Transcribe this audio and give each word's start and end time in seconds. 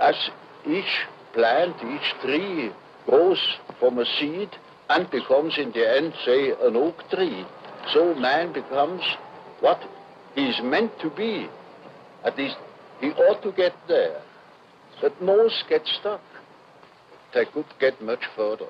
as 0.00 0.14
each 0.66 1.06
plant, 1.32 1.76
each 1.76 2.20
tree 2.22 2.70
grows 3.06 3.40
from 3.78 3.98
a 3.98 4.04
seed 4.18 4.50
and 4.88 5.10
becomes 5.10 5.56
in 5.58 5.70
the 5.72 5.96
end, 5.96 6.12
say, 6.24 6.50
an 6.50 6.76
oak 6.76 7.08
tree, 7.10 7.44
so 7.92 8.14
man 8.14 8.52
becomes 8.52 9.02
what 9.60 9.80
he 10.34 10.46
is 10.46 10.60
meant 10.62 10.92
to 11.00 11.10
be. 11.10 11.48
At 12.24 12.36
least 12.36 12.56
he 13.00 13.10
ought 13.10 13.42
to 13.42 13.52
get 13.52 13.72
there. 13.88 14.20
But 15.00 15.20
most 15.22 15.64
get 15.68 15.86
stuck. 15.86 16.20
They 17.32 17.44
could 17.46 17.66
get 17.78 18.02
much 18.02 18.24
further 18.36 18.66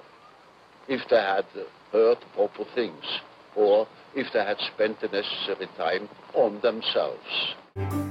if 0.89 1.01
they 1.09 1.17
had 1.17 1.47
heard 1.93 2.19
proper 2.35 2.65
things 2.75 3.05
or 3.57 3.89
if 4.15 4.33
they 4.33 4.45
had 4.45 4.59
spent 4.75 5.01
the 5.01 5.09
necessary 5.09 5.69
time 5.77 6.09
on 6.35 6.61
themselves. 6.61 8.10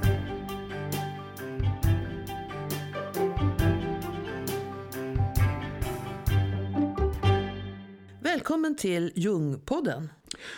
Till 8.80 9.12
Jungpodden. 9.16 10.10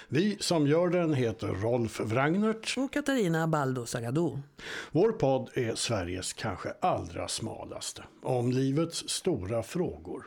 Vi 0.08 0.38
som 0.40 0.68
gör 0.68 0.90
den 0.90 1.14
heter 1.14 1.48
Rolf 1.48 2.00
Wrangnert. 2.00 2.78
Och 2.78 2.94
Katarina 2.94 3.48
Baldo 3.48 3.86
Sagado. 3.86 4.40
Vår 4.92 5.12
podd 5.12 5.50
är 5.54 5.76
Sveriges 5.76 6.34
kanske 6.34 6.74
allra 6.80 7.28
smalaste. 7.28 8.04
Om 8.24 8.52
livets 8.52 9.10
stora 9.10 9.64
frågor. 9.64 10.26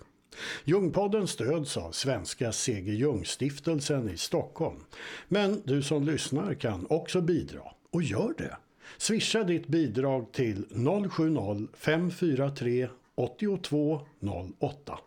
Jungpodden 0.65 1.29
stöds 1.29 1.77
av 1.77 1.93
Svenska 1.93 2.53
C.G. 2.53 2.93
Jung-stiftelsen 2.93 4.09
i 4.11 4.17
Stockholm. 4.17 4.85
Men 5.29 5.63
du 5.65 5.83
som 5.83 6.05
lyssnar 6.05 6.55
kan 6.55 6.87
också 6.91 7.21
bidra. 7.21 7.63
Och 7.91 8.03
gör 8.03 8.35
det. 8.39 8.57
Swisha 8.99 9.45
ditt 9.45 9.67
bidrag 9.67 10.33
till 10.33 10.65
070 11.11 11.69
543 11.77 12.89
8208. 13.15 14.99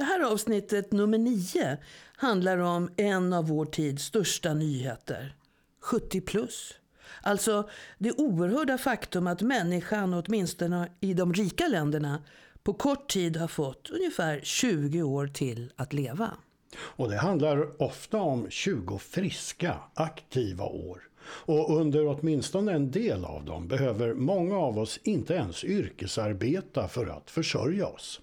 Det 0.00 0.04
här 0.04 0.20
avsnittet 0.20 0.92
nummer 0.92 1.18
nio 1.18 1.78
handlar 2.16 2.58
om 2.58 2.90
en 2.96 3.32
av 3.32 3.48
vår 3.48 3.66
tids 3.66 4.04
största 4.04 4.54
nyheter. 4.54 5.36
70 5.80 6.20
plus. 6.20 6.74
Alltså 7.22 7.68
det 7.98 8.12
oerhörda 8.12 8.78
faktum 8.78 9.26
att 9.26 9.42
människan, 9.42 10.14
åtminstone 10.14 10.88
i 11.00 11.14
de 11.14 11.34
rika 11.34 11.68
länderna, 11.68 12.22
på 12.62 12.74
kort 12.74 13.10
tid 13.10 13.36
har 13.36 13.48
fått 13.48 13.90
ungefär 13.90 14.40
20 14.42 15.02
år 15.02 15.26
till 15.26 15.72
att 15.76 15.92
leva. 15.92 16.30
Och 16.78 17.10
det 17.10 17.16
handlar 17.16 17.82
ofta 17.82 18.20
om 18.20 18.50
20 18.50 18.98
friska, 18.98 19.76
aktiva 19.94 20.64
år. 20.64 21.02
Och 21.22 21.76
under 21.80 22.06
åtminstone 22.06 22.72
en 22.72 22.90
del 22.90 23.24
av 23.24 23.44
dem 23.44 23.68
behöver 23.68 24.14
många 24.14 24.56
av 24.56 24.78
oss 24.78 25.00
inte 25.02 25.34
ens 25.34 25.64
yrkesarbeta 25.64 26.88
för 26.88 27.06
att 27.06 27.30
försörja 27.30 27.86
oss. 27.86 28.20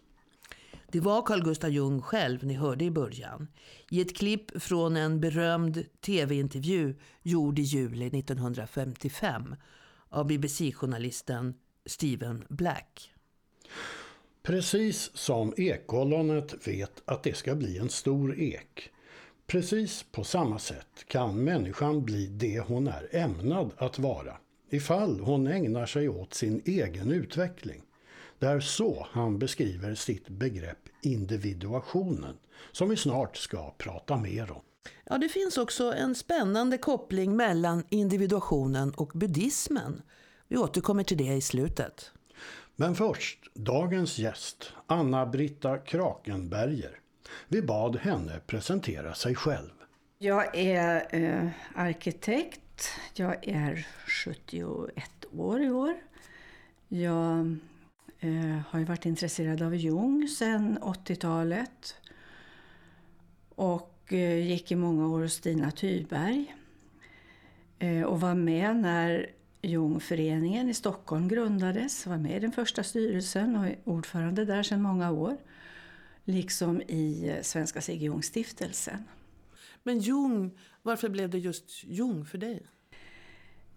Det 0.92 1.00
var 1.00 1.22
Carl 1.22 1.44
Gustaf 1.44 1.72
Jung 1.72 2.02
själv 2.02 2.44
ni 2.44 2.54
hörde 2.54 2.86
i 2.86 2.92
början. 2.92 3.48
I 3.90 4.02
ett 4.02 4.18
klipp 4.18 4.62
från 4.64 4.98
en 4.98 5.20
berömd 5.20 5.86
tv-intervju 6.02 6.96
gjord 7.24 7.60
i 7.60 7.62
juli 7.62 8.08
1955 8.08 9.56
av 10.10 10.28
BBC-journalisten 10.28 11.54
Stephen 11.86 12.44
Black. 12.50 13.12
Precis 14.44 15.12
som 15.14 15.54
ekollonet 15.58 16.68
vet 16.68 17.02
att 17.06 17.24
det 17.24 17.38
ska 17.38 17.56
bli 17.56 17.78
en 17.78 17.90
stor 17.90 18.40
ek. 18.40 18.90
Precis 19.48 20.06
på 20.12 20.24
samma 20.24 20.60
sätt 20.60 21.06
kan 21.08 21.44
människan 21.44 22.06
bli 22.06 22.28
det 22.28 22.60
hon 22.60 22.88
är 22.88 23.16
ämnad 23.16 23.72
att 23.78 24.00
vara 24.00 24.38
ifall 24.70 25.20
hon 25.20 25.48
ägnar 25.48 25.86
sig 25.86 26.10
åt 26.10 26.34
sin 26.34 26.62
egen 26.66 27.12
utveckling. 27.12 27.82
Det 28.40 28.48
är 28.48 28.60
så 28.60 29.08
han 29.12 29.40
beskriver 29.40 29.96
sitt 29.96 30.30
begrepp 30.30 30.90
individuationen, 31.02 32.38
som 32.72 32.90
vi 32.90 32.98
snart 32.98 33.38
ska 33.38 33.72
prata 33.78 34.18
mer 34.18 34.52
om. 34.52 34.62
Ja, 35.06 35.18
det 35.18 35.30
finns 35.30 35.58
också 35.58 35.94
en 35.94 36.16
spännande 36.16 36.78
koppling 36.78 37.36
mellan 37.36 37.84
individuationen 37.90 38.92
och 38.92 39.12
buddhismen. 39.16 40.02
Vi 40.48 40.58
återkommer 40.58 41.04
till 41.04 41.18
det 41.18 41.34
i 41.34 41.42
slutet. 41.42 42.12
Men 42.76 42.96
först, 42.96 43.40
dagens 43.54 44.20
gäst, 44.20 44.74
Anna-Britta 44.88 45.78
Krakenberger. 45.78 47.00
Vi 47.48 47.62
bad 47.62 47.96
henne 47.96 48.40
presentera 48.48 49.14
sig 49.14 49.36
själv. 49.36 49.70
Jag 50.18 50.58
är 50.58 51.16
eh, 51.16 51.50
arkitekt. 51.76 52.90
Jag 53.14 53.48
är 53.48 53.88
71 54.26 55.04
år 55.32 55.62
i 55.62 55.70
år. 55.70 55.94
Jag 56.88 57.58
eh, 58.20 58.60
har 58.70 58.80
ju 58.80 58.86
varit 58.86 59.06
intresserad 59.06 59.62
av 59.62 59.76
Jung 59.76 60.28
sedan 60.28 60.80
80-talet. 60.82 61.96
Och 63.50 64.14
eh, 64.14 64.48
gick 64.48 64.72
i 64.72 64.76
många 64.76 65.08
år 65.08 65.22
hos 65.22 65.34
Stina 65.34 65.72
Thyberg. 65.72 66.56
Eh, 67.80 68.02
och 68.02 68.22
var 68.22 68.36
med 68.36 68.76
när 68.76 69.32
Jungföreningen 69.62 70.70
i 70.70 70.74
Stockholm 70.74 71.28
grundades. 71.28 72.08
Var 72.08 72.18
med 72.18 72.38
i 72.38 72.40
den 72.40 72.52
första 72.52 72.84
styrelsen 72.84 73.56
och 73.56 73.66
är 73.66 73.78
ordförande 73.84 74.46
där 74.46 74.64
sedan 74.64 74.82
många 74.82 75.12
år. 75.12 75.38
Liksom 76.24 76.82
i 76.82 77.30
eh, 77.30 77.42
Svenska 77.42 77.82
C.G. 77.82 78.06
Jung-stiftelsen. 78.06 79.04
Men 79.84 80.00
Jung, 80.00 80.58
varför 80.82 81.10
blev 81.10 81.30
det 81.30 81.40
just 81.40 81.84
Jung 81.84 82.26
för 82.26 82.38
dig? 82.38 82.66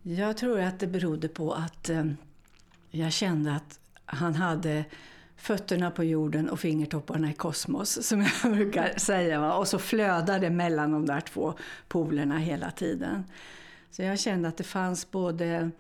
Jag 0.03 0.37
tror 0.37 0.61
att 0.61 0.79
det 0.79 0.87
berodde 0.87 1.29
på 1.29 1.53
att 1.53 1.89
eh, 1.89 2.05
jag 2.91 3.13
kände 3.13 3.55
att 3.55 3.81
han 4.13 4.35
hade 4.35 4.85
fötterna 5.37 5.91
på 5.91 6.05
jorden 6.05 6.49
och 6.51 6.61
fingertopparna 6.61 7.31
i 7.31 7.35
kosmos, 7.35 8.07
som 8.07 8.23
jag 8.23 8.53
brukar 8.53 8.99
säga. 8.99 9.55
Och 9.55 9.69
så 9.69 9.79
flödade 9.79 10.51
mellan 10.51 10.93
de 10.93 11.07
där 11.07 11.21
två 11.21 11.55
polerna 11.89 12.39
hela 12.39 12.71
tiden. 12.71 13.25
Så 13.91 14.03
jag 14.03 14.19
kände 14.19 14.49
att 14.49 14.57
det 14.57 14.65
fanns 14.65 15.11
både 15.11 15.71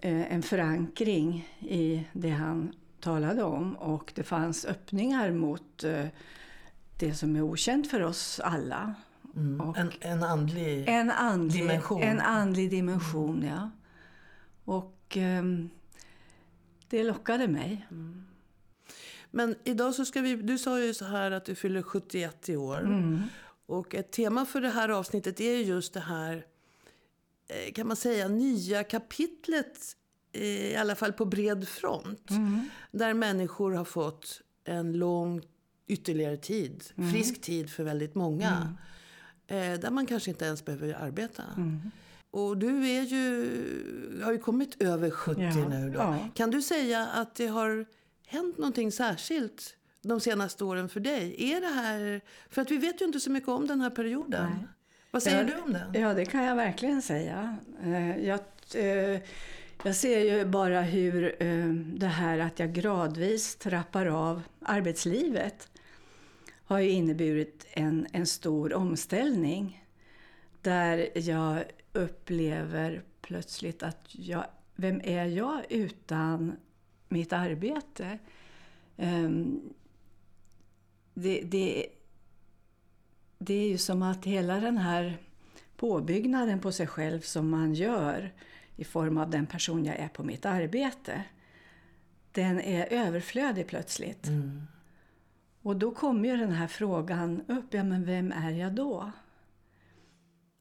eh, 0.00 0.32
en 0.32 0.42
förankring 0.42 1.48
i 1.58 2.04
det 2.12 2.30
han 2.30 2.72
talade 3.00 3.42
om 3.42 3.76
och 3.76 4.12
det 4.14 4.22
fanns 4.22 4.64
öppningar 4.64 5.32
mot 5.32 5.84
eh, 5.84 6.06
det 6.98 7.14
som 7.14 7.36
är 7.36 7.42
okänt 7.42 7.90
för 7.90 8.02
oss 8.02 8.40
alla. 8.40 8.94
Mm. 9.36 9.74
En, 9.76 9.92
en, 10.00 10.22
andlig 10.22 10.88
en 10.88 11.10
andlig 11.10 11.62
dimension. 11.62 12.02
En 12.02 12.20
andlig 12.20 12.70
dimension, 12.70 13.42
ja. 13.42 13.70
Och 14.64 15.16
um, 15.16 15.70
det 16.96 17.04
lockade 17.04 17.48
mig. 17.48 17.86
Mm. 17.90 18.24
Men 19.30 19.56
idag 19.64 19.94
så 19.94 20.04
ska 20.04 20.20
vi, 20.20 20.36
du 20.36 20.58
sa 20.58 20.80
ju 20.80 20.94
så 20.94 21.04
här 21.04 21.30
att 21.30 21.44
du 21.44 21.54
fyller 21.54 21.82
71 21.82 22.48
i 22.48 22.56
år. 22.56 22.80
Mm. 22.80 23.22
Och 23.66 23.94
ett 23.94 24.10
tema 24.12 24.46
för 24.46 24.60
det 24.60 24.68
här 24.68 24.88
avsnittet 24.88 25.40
är 25.40 25.56
just 25.56 25.92
det 25.92 26.00
här, 26.00 26.46
eh, 27.48 27.72
kan 27.72 27.86
man 27.86 27.96
säga, 27.96 28.28
nya 28.28 28.84
kapitlet 28.84 29.96
i 30.32 30.76
alla 30.76 30.94
fall 30.94 31.12
på 31.12 31.24
bred 31.24 31.68
front. 31.68 32.30
Mm. 32.30 32.68
Där 32.90 33.14
människor 33.14 33.72
har 33.72 33.84
fått 33.84 34.40
en 34.64 34.92
lång 34.92 35.42
ytterligare 35.86 36.36
tid, 36.36 36.84
mm. 36.96 37.12
frisk 37.12 37.40
tid 37.40 37.70
för 37.70 37.84
väldigt 37.84 38.14
många. 38.14 38.76
Mm. 39.48 39.74
Eh, 39.74 39.80
där 39.80 39.90
man 39.90 40.06
kanske 40.06 40.30
inte 40.30 40.44
ens 40.44 40.64
behöver 40.64 40.94
arbeta. 40.94 41.42
Och 42.34 42.56
du 42.56 42.88
är 42.88 43.02
ju, 43.02 44.22
har 44.24 44.32
ju 44.32 44.38
kommit 44.38 44.82
över 44.82 45.10
70 45.10 45.40
ja, 45.42 45.68
nu 45.68 45.90
då. 45.90 45.98
Ja. 45.98 46.28
Kan 46.34 46.50
du 46.50 46.62
säga 46.62 47.06
att 47.06 47.34
det 47.34 47.46
har 47.46 47.86
hänt 48.26 48.58
någonting 48.58 48.92
särskilt 48.92 49.76
de 50.02 50.20
senaste 50.20 50.64
åren 50.64 50.88
för 50.88 51.00
dig? 51.00 51.52
Är 51.52 51.60
det 51.60 51.66
här, 51.66 52.20
för 52.48 52.62
att 52.62 52.70
vi 52.70 52.76
vet 52.76 53.00
ju 53.00 53.04
inte 53.04 53.20
så 53.20 53.30
mycket 53.30 53.48
om 53.48 53.66
den 53.66 53.80
här 53.80 53.90
perioden. 53.90 54.50
Nej. 54.50 54.68
Vad 55.10 55.22
säger 55.22 55.38
ja, 55.38 55.44
du 55.44 55.62
om 55.62 55.72
den? 55.72 56.02
Ja, 56.02 56.14
det 56.14 56.24
kan 56.24 56.44
jag 56.44 56.56
verkligen 56.56 57.02
säga. 57.02 57.56
Eh, 57.82 58.26
jag, 58.26 58.40
eh, 58.74 59.20
jag 59.84 59.96
ser 59.96 60.18
ju 60.18 60.44
bara 60.44 60.80
hur 60.82 61.42
eh, 61.42 61.68
det 61.74 62.06
här 62.06 62.38
att 62.38 62.58
jag 62.58 62.72
gradvis 62.72 63.56
trappar 63.56 64.06
av 64.06 64.42
arbetslivet 64.62 65.68
har 66.64 66.78
ju 66.78 66.90
inneburit 66.90 67.66
en, 67.70 68.06
en 68.12 68.26
stor 68.26 68.74
omställning. 68.74 69.84
Där 70.62 71.18
jag 71.18 71.64
upplever 71.94 73.02
plötsligt 73.20 73.82
att 73.82 74.06
jag, 74.10 74.46
vem 74.74 75.00
är 75.04 75.26
jag 75.26 75.62
utan 75.68 76.56
mitt 77.08 77.32
arbete? 77.32 78.18
Um, 78.96 79.60
det, 81.14 81.40
det, 81.40 81.86
det 83.38 83.54
är 83.54 83.68
ju 83.68 83.78
som 83.78 84.02
att 84.02 84.24
hela 84.24 84.60
den 84.60 84.78
här 84.78 85.16
påbyggnaden 85.76 86.60
på 86.60 86.72
sig 86.72 86.86
själv 86.86 87.20
som 87.20 87.48
man 87.48 87.74
gör 87.74 88.32
i 88.76 88.84
form 88.84 89.18
av 89.18 89.30
den 89.30 89.46
person 89.46 89.84
jag 89.84 89.96
är 89.96 90.08
på 90.08 90.22
mitt 90.22 90.46
arbete, 90.46 91.24
den 92.32 92.60
är 92.60 92.86
överflödig 92.92 93.66
plötsligt. 93.66 94.26
Mm. 94.26 94.62
Och 95.62 95.76
då 95.76 95.90
kommer 95.94 96.28
ju 96.28 96.36
den 96.36 96.52
här 96.52 96.68
frågan 96.68 97.42
upp, 97.48 97.74
ja 97.74 97.84
men 97.84 98.04
vem 98.04 98.32
är 98.32 98.50
jag 98.50 98.72
då? 98.72 99.12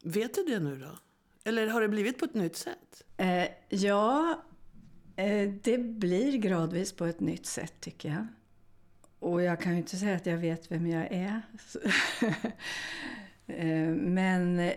Vet 0.03 0.33
du 0.33 0.43
det 0.43 0.59
nu 0.59 0.75
då? 0.75 0.97
Eller 1.43 1.67
har 1.67 1.81
det 1.81 1.89
blivit 1.89 2.19
på 2.19 2.25
ett 2.25 2.33
nytt 2.33 2.55
sätt? 2.55 3.03
Eh, 3.17 3.47
ja, 3.69 4.43
Eh, 5.15 5.49
det 5.63 5.77
blir 5.77 6.37
gradvis 6.37 6.93
på 6.93 7.05
ett 7.05 7.19
nytt 7.19 7.45
sätt 7.45 7.73
tycker 7.79 8.09
jag. 8.09 8.27
Och 9.19 9.41
jag 9.41 9.61
kan 9.61 9.71
ju 9.71 9.77
inte 9.77 9.97
säga 9.97 10.15
att 10.15 10.25
jag 10.25 10.37
vet 10.37 10.71
vem 10.71 10.87
jag 10.87 11.07
är. 11.11 11.41
Eh, 13.47 13.89
men 13.89 14.71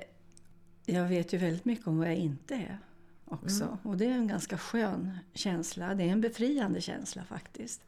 jag 0.86 1.04
vet 1.08 1.32
ju 1.32 1.38
väldigt 1.38 1.64
mycket 1.64 1.86
om 1.86 1.98
vad 1.98 2.08
jag 2.08 2.16
inte 2.16 2.54
är 2.54 2.78
också. 3.24 3.64
Mm. 3.64 3.78
Och 3.82 3.96
det 3.96 4.04
är 4.04 4.10
en 4.10 4.28
ganska 4.28 4.58
skön 4.58 5.18
känsla. 5.34 5.94
Det 5.94 6.04
är 6.04 6.08
en 6.08 6.20
befriande 6.20 6.80
känsla 6.80 7.24
faktiskt. 7.24 7.80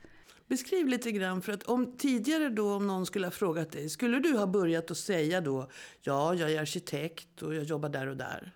Beskriv 0.47 0.89
lite 0.89 1.13
grann, 1.13 1.43
för 1.43 1.53
att 1.53 1.63
om 1.63 1.97
tidigare 1.97 2.49
då 2.49 2.75
om 2.75 2.87
någon 2.87 3.07
skulle 3.07 3.27
ha 3.27 3.31
frågat 3.31 3.73
dig, 3.73 3.89
skulle 3.89 4.19
du 4.19 4.37
ha 4.37 4.47
börjat 4.47 4.91
att 4.91 4.99
säga 4.99 5.41
då, 5.41 5.71
ja, 6.03 6.35
jag 6.35 6.53
är 6.53 6.61
arkitekt 6.61 7.43
och 7.43 7.55
jag 7.55 7.65
jobbar 7.65 7.89
där 7.89 8.07
och 8.07 8.17
där? 8.17 8.53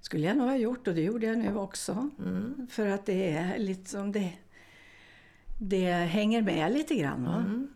Skulle 0.00 0.26
jag 0.26 0.36
nog 0.36 0.48
ha 0.48 0.56
gjort 0.56 0.88
och 0.88 0.94
det 0.94 1.02
gjorde 1.02 1.26
jag 1.26 1.38
nu 1.38 1.56
också. 1.56 2.10
Mm. 2.18 2.66
För 2.70 2.86
att 2.86 3.06
det 3.06 3.30
är 3.30 3.58
liksom 3.58 4.12
det, 4.12 4.32
det 5.58 5.92
hänger 5.92 6.42
med 6.42 6.72
lite 6.72 6.94
grann. 6.94 7.26
Mm. 7.26 7.68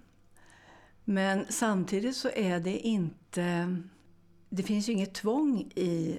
Men 1.04 1.46
samtidigt 1.48 2.16
så 2.16 2.30
är 2.34 2.60
det 2.60 2.78
inte... 2.78 3.76
Det 4.48 4.62
finns 4.62 4.88
ju 4.88 4.92
inget 4.92 5.14
tvång 5.14 5.70
i 5.74 6.18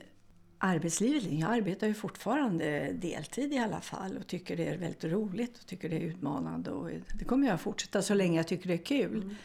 arbetslivet. 0.58 1.24
Jag 1.24 1.52
arbetar 1.52 1.88
ju 1.88 1.94
fortfarande 1.94 2.94
deltid 2.94 3.54
i 3.54 3.58
alla 3.58 3.82
fall 3.82 4.18
och 4.18 4.28
tycker 4.28 4.58
det 4.58 4.68
är 4.68 4.78
väldigt 4.78 5.04
roligt 5.04 5.58
och 5.58 5.66
tycker 5.66 5.90
det 5.90 5.96
är 5.96 6.02
utmanande. 6.02 6.72
Och 6.72 6.90
det 7.20 7.26
kommer 7.26 7.48
jag 7.48 7.62
fortsätta 7.62 8.02
så 8.02 8.14
länge 8.14 8.38
jag 8.40 8.48
tycker 8.48 8.68
det 8.68 8.74
är 8.74 8.86
kul. 8.86 9.24
Mm. 9.24 9.36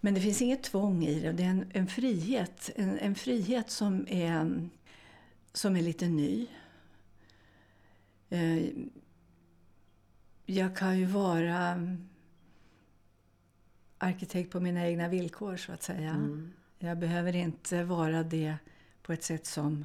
Men 0.00 0.14
det 0.14 0.20
finns 0.20 0.42
inget 0.42 0.62
tvång 0.62 1.04
i 1.04 1.20
det. 1.20 1.32
Det 1.32 1.42
är 1.42 1.48
en, 1.48 1.70
en 1.72 1.86
frihet. 1.86 2.70
En, 2.76 2.98
en, 2.98 3.14
frihet 3.14 3.70
som 3.70 4.06
är, 4.08 4.68
som 5.56 5.76
är 5.76 5.82
lite 5.82 6.08
ny. 6.08 6.46
Eh, 8.28 8.66
jag 10.46 10.76
kan 10.76 10.98
ju 10.98 11.06
vara 11.06 11.86
arkitekt 13.98 14.52
på 14.52 14.60
mina 14.60 14.86
egna 14.86 15.08
villkor 15.08 15.56
så 15.56 15.72
att 15.72 15.82
säga. 15.82 16.10
Mm. 16.10 16.52
Jag 16.78 16.98
behöver 16.98 17.36
inte 17.36 17.84
vara 17.84 18.22
det 18.22 18.56
på 19.02 19.12
ett 19.12 19.24
sätt 19.24 19.46
som 19.46 19.84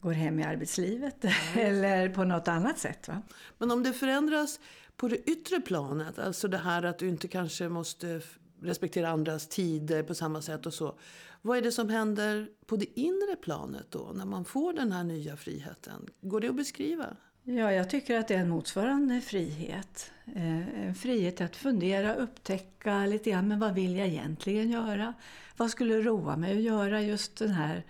går 0.00 0.12
hem 0.12 0.40
i 0.40 0.44
arbetslivet 0.44 1.24
mm. 1.24 1.34
eller 1.54 2.08
på 2.08 2.24
något 2.24 2.48
annat 2.48 2.78
sätt. 2.78 3.08
Va? 3.08 3.22
Men 3.58 3.70
om 3.70 3.82
det 3.82 3.92
förändras 3.92 4.60
på 4.96 5.08
det 5.08 5.30
yttre 5.30 5.60
planet, 5.60 6.18
alltså 6.18 6.48
det 6.48 6.58
här 6.58 6.82
att 6.82 6.98
du 6.98 7.08
inte 7.08 7.28
kanske 7.28 7.68
måste 7.68 8.20
respektera 8.62 9.08
andras 9.08 9.48
tider 9.48 10.02
på 10.02 10.14
samma 10.14 10.42
sätt 10.42 10.66
och 10.66 10.74
så. 10.74 10.98
Vad 11.42 11.58
är 11.58 11.62
det 11.62 11.72
som 11.72 11.88
händer 11.88 12.48
på 12.66 12.76
det 12.76 13.00
inre 13.00 13.36
planet 13.36 13.86
då, 13.90 14.12
när 14.14 14.24
man 14.24 14.44
får 14.44 14.72
den 14.72 14.92
här 14.92 15.04
nya 15.04 15.36
friheten? 15.36 16.06
Går 16.20 16.40
det 16.40 16.48
att 16.48 16.56
beskriva? 16.56 17.16
Ja, 17.42 17.72
jag 17.72 17.90
tycker 17.90 18.18
att 18.18 18.28
det 18.28 18.34
är 18.34 18.38
en 18.38 18.48
motsvarande 18.48 19.20
frihet. 19.20 20.12
Eh, 20.24 20.86
en 20.86 20.94
frihet 20.94 21.40
att 21.40 21.56
fundera, 21.56 22.14
upptäcka 22.14 23.06
lite 23.06 23.30
grann, 23.30 23.48
men 23.48 23.60
vad 23.60 23.74
vill 23.74 23.96
jag 23.96 24.08
egentligen 24.08 24.70
göra? 24.70 25.14
Vad 25.56 25.70
skulle 25.70 26.00
roa 26.00 26.36
mig 26.36 26.56
att 26.56 26.62
göra 26.62 27.02
just 27.02 27.36
den 27.36 27.50
här 27.50 27.84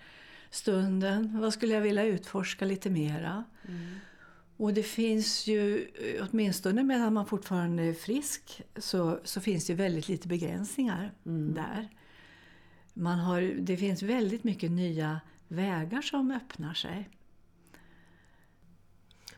stunden? 0.49 1.39
Vad 1.41 1.53
skulle 1.53 1.73
jag 1.73 1.81
vilja 1.81 2.03
utforska 2.03 2.65
lite 2.65 2.89
mera? 2.89 3.43
Mm. 3.67 3.95
Och 4.61 4.73
det 4.73 4.83
finns 4.83 5.47
ju, 5.47 5.87
åtminstone 6.21 6.83
medan 6.83 7.13
man 7.13 7.25
fortfarande 7.25 7.83
är 7.83 7.93
frisk, 7.93 8.61
så, 8.77 9.19
så 9.23 9.41
finns 9.41 9.65
det 9.65 9.73
väldigt 9.73 10.07
lite 10.07 10.27
begränsningar 10.27 11.13
mm. 11.25 11.53
där. 11.53 11.89
Man 12.93 13.19
har, 13.19 13.41
det 13.41 13.77
finns 13.77 14.03
väldigt 14.03 14.43
mycket 14.43 14.71
nya 14.71 15.21
vägar 15.47 16.01
som 16.01 16.31
öppnar 16.31 16.73
sig. 16.73 17.09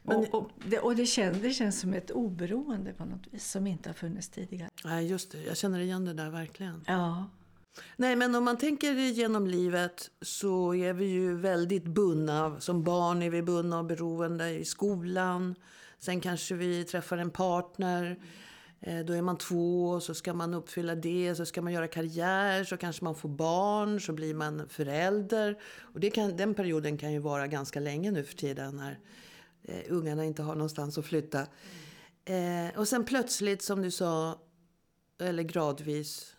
Men, 0.01 0.17
och, 0.17 0.33
och, 0.33 0.49
det, 0.67 0.79
och 0.79 0.95
det, 0.95 1.05
känns, 1.05 1.41
det 1.41 1.51
känns 1.51 1.79
som 1.79 1.93
ett 1.93 2.11
oberoende 2.11 2.93
på 2.93 3.05
något 3.05 3.27
vis 3.31 3.51
som 3.51 3.67
inte 3.67 3.89
har 3.89 3.93
funnits 3.93 4.29
tidigare. 4.29 4.69
Nej, 4.85 5.07
just 5.07 5.31
det. 5.31 5.43
Jag 5.43 5.57
känner 5.57 5.79
igen 5.79 6.05
det 6.05 6.13
där 6.13 6.29
verkligen. 6.29 6.83
Ja. 6.87 7.29
Nej, 7.95 8.15
men 8.15 8.35
om 8.35 8.43
man 8.43 8.57
tänker 8.57 8.93
genom 8.93 9.47
livet 9.47 10.11
så 10.21 10.75
är 10.75 10.93
vi 10.93 11.05
ju 11.05 11.35
väldigt 11.35 11.85
bundna. 11.85 12.59
Som 12.59 12.83
barn 12.83 13.21
är 13.21 13.29
vi 13.29 13.41
bundna 13.41 13.79
och 13.79 13.85
beroende 13.85 14.49
i 14.49 14.65
skolan. 14.65 15.55
Sen 15.99 16.21
kanske 16.21 16.55
vi 16.55 16.83
träffar 16.83 17.17
en 17.17 17.29
partner. 17.29 18.19
Eh, 18.85 18.99
då 18.99 19.13
är 19.13 19.21
man 19.21 19.37
två, 19.37 19.99
så 19.99 20.13
ska 20.13 20.33
man 20.33 20.53
uppfylla 20.53 20.95
det, 20.95 21.35
så 21.35 21.45
ska 21.45 21.61
man 21.61 21.73
göra 21.73 21.87
karriär, 21.87 22.63
så 22.63 22.77
kanske 22.77 23.03
man 23.03 23.15
får 23.15 23.29
barn, 23.29 24.01
så 24.01 24.13
blir 24.13 24.33
man 24.33 24.69
förälder. 24.69 25.57
Och 25.93 25.99
det 25.99 26.09
kan, 26.09 26.37
den 26.37 26.53
perioden 26.53 26.97
kan 26.97 27.13
ju 27.13 27.19
vara 27.19 27.47
ganska 27.47 27.79
länge 27.79 28.11
nu 28.11 28.23
för 28.23 28.35
tiden 28.35 28.75
när 28.75 28.99
eh, 29.63 29.83
ungarna 29.89 30.25
inte 30.25 30.43
har 30.43 30.55
någonstans 30.55 30.97
att 30.97 31.05
flytta. 31.05 31.39
Eh, 32.25 32.79
och 32.79 32.87
sen 32.87 33.05
plötsligt, 33.05 33.61
som 33.61 33.81
du 33.81 33.91
sa, 33.91 34.39
eller 35.21 35.43
gradvis, 35.43 36.35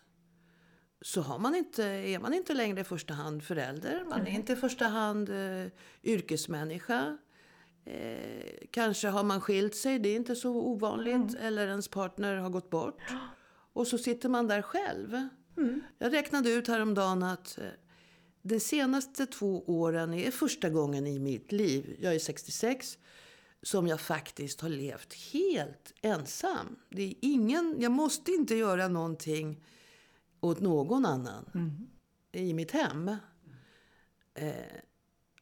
så 1.05 1.21
har 1.21 1.39
man 1.39 1.55
inte, 1.55 1.83
är 1.83 2.19
man 2.19 2.33
inte 2.33 2.53
längre 2.53 2.81
i 2.81 2.83
första 2.83 3.13
hand 3.13 3.43
förälder. 3.43 4.05
Man 4.09 4.27
är 4.27 4.31
inte 4.31 4.53
i 4.53 4.55
första 4.55 4.85
hand 4.85 5.29
eh, 5.29 5.65
yrkesmänniska. 6.03 7.17
Eh, 7.85 8.67
kanske 8.71 9.07
har 9.07 9.23
man 9.23 9.41
skilt 9.41 9.75
sig, 9.75 9.99
det 9.99 10.09
är 10.09 10.15
inte 10.15 10.35
så 10.35 10.51
ovanligt. 10.51 11.15
Mm. 11.15 11.35
Eller 11.41 11.67
ens 11.67 11.87
partner 11.87 12.35
har 12.35 12.49
gått 12.49 12.69
bort. 12.69 13.01
Och 13.73 13.87
så 13.87 13.97
sitter 13.97 14.29
man 14.29 14.47
där 14.47 14.61
själv. 14.61 15.27
Mm. 15.57 15.81
Jag 15.97 16.13
räknade 16.13 16.49
ut 16.49 16.67
häromdagen 16.67 17.23
att 17.23 17.57
eh, 17.57 17.67
de 18.41 18.59
senaste 18.59 19.25
två 19.25 19.63
åren 19.67 20.13
är 20.13 20.31
första 20.31 20.69
gången 20.69 21.07
i 21.07 21.19
mitt 21.19 21.51
liv, 21.51 21.97
jag 21.99 22.15
är 22.15 22.19
66, 22.19 22.97
som 23.61 23.87
jag 23.87 24.01
faktiskt 24.01 24.61
har 24.61 24.69
levt 24.69 25.13
helt 25.13 25.93
ensam. 26.01 26.75
Det 26.89 27.03
är 27.03 27.13
ingen, 27.21 27.75
jag 27.79 27.91
måste 27.91 28.31
inte 28.31 28.55
göra 28.55 28.87
någonting 28.87 29.61
åt 30.45 30.59
någon 30.59 31.05
annan 31.05 31.45
mm. 31.53 31.87
i 32.31 32.53
mitt 32.53 32.71
hem. 32.71 33.07
Eh, 34.33 34.51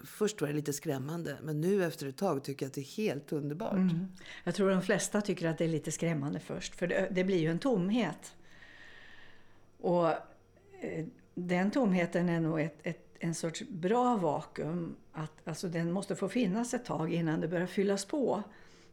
först 0.04 0.42
var 0.42 0.48
det 0.48 0.54
lite 0.54 0.74
skrämmande, 0.74 1.38
men 1.44 1.62
nu 1.62 1.84
efter 1.84 2.08
ett 2.08 2.18
tag 2.18 2.44
tycker 2.44 2.66
jag 2.66 2.68
att 2.70 2.74
det 2.74 2.82
är 2.82 2.98
helt 2.98 3.34
underbart. 3.34 3.74
Mm. 3.74 4.08
Jag 4.44 4.56
tror 4.56 4.70
de 4.70 4.82
flesta 4.82 5.22
tycker 5.22 5.48
att 5.48 5.58
det 5.58 5.64
är 5.64 5.70
lite 5.70 5.92
skrämmande 5.92 6.40
först, 6.40 6.76
för 6.76 6.88
det, 6.88 7.08
det 7.12 7.24
blir 7.24 7.40
ju 7.40 7.52
en 7.52 7.60
tomhet. 7.60 8.36
Och 9.80 10.10
eh, 10.82 11.06
den 11.36 11.72
tomheten 11.72 12.30
är 12.30 12.40
nog 12.40 12.62
ett, 12.62 12.80
ett, 12.84 13.16
en 13.20 13.36
sorts 13.36 13.64
bra 13.70 14.18
vakuum. 14.18 14.96
Att, 15.12 15.48
alltså 15.48 15.68
den 15.68 15.92
måste 15.92 16.16
få 16.16 16.30
finnas 16.30 16.74
ett 16.74 16.86
tag 16.86 17.14
innan 17.14 17.42
det 17.42 17.48
börjar 17.48 17.68
fyllas 17.68 18.06
på 18.06 18.44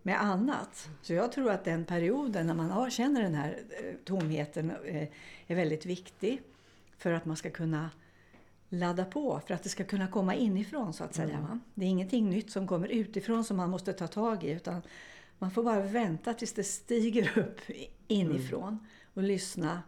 med 0.02 0.22
annat. 0.22 0.88
Så 1.02 1.12
jag 1.12 1.32
tror 1.32 1.50
att 1.50 1.64
den 1.64 1.84
perioden 1.84 2.46
när 2.46 2.54
man 2.54 2.70
har, 2.70 2.90
känner 2.90 3.22
den 3.22 3.34
här 3.34 3.58
eh, 3.70 3.94
tomheten 4.04 4.70
eh, 4.70 5.08
är 5.46 5.54
väldigt 5.54 5.86
viktig 5.86 6.42
för 6.98 7.12
att 7.12 7.24
man 7.24 7.36
ska 7.36 7.50
kunna 7.50 7.90
ladda 8.68 9.04
på, 9.04 9.40
för 9.46 9.54
att 9.54 9.62
det 9.62 9.68
ska 9.68 9.84
kunna 9.84 10.08
komma 10.08 10.34
inifrån 10.34 10.92
så 10.92 11.04
att 11.04 11.14
säga. 11.14 11.38
Mm. 11.38 11.60
Det 11.74 11.84
är 11.84 11.88
ingenting 11.88 12.30
nytt 12.30 12.50
som 12.50 12.66
kommer 12.66 12.88
utifrån 12.88 13.44
som 13.44 13.56
man 13.56 13.70
måste 13.70 13.92
ta 13.92 14.06
tag 14.06 14.44
i 14.44 14.50
utan 14.50 14.82
man 15.38 15.50
får 15.50 15.62
bara 15.62 15.80
vänta 15.80 16.34
tills 16.34 16.52
det 16.52 16.64
stiger 16.64 17.38
upp 17.38 17.60
inifrån 18.08 18.68
mm. 18.68 18.84
och 19.14 19.22
lyssna, 19.22 19.82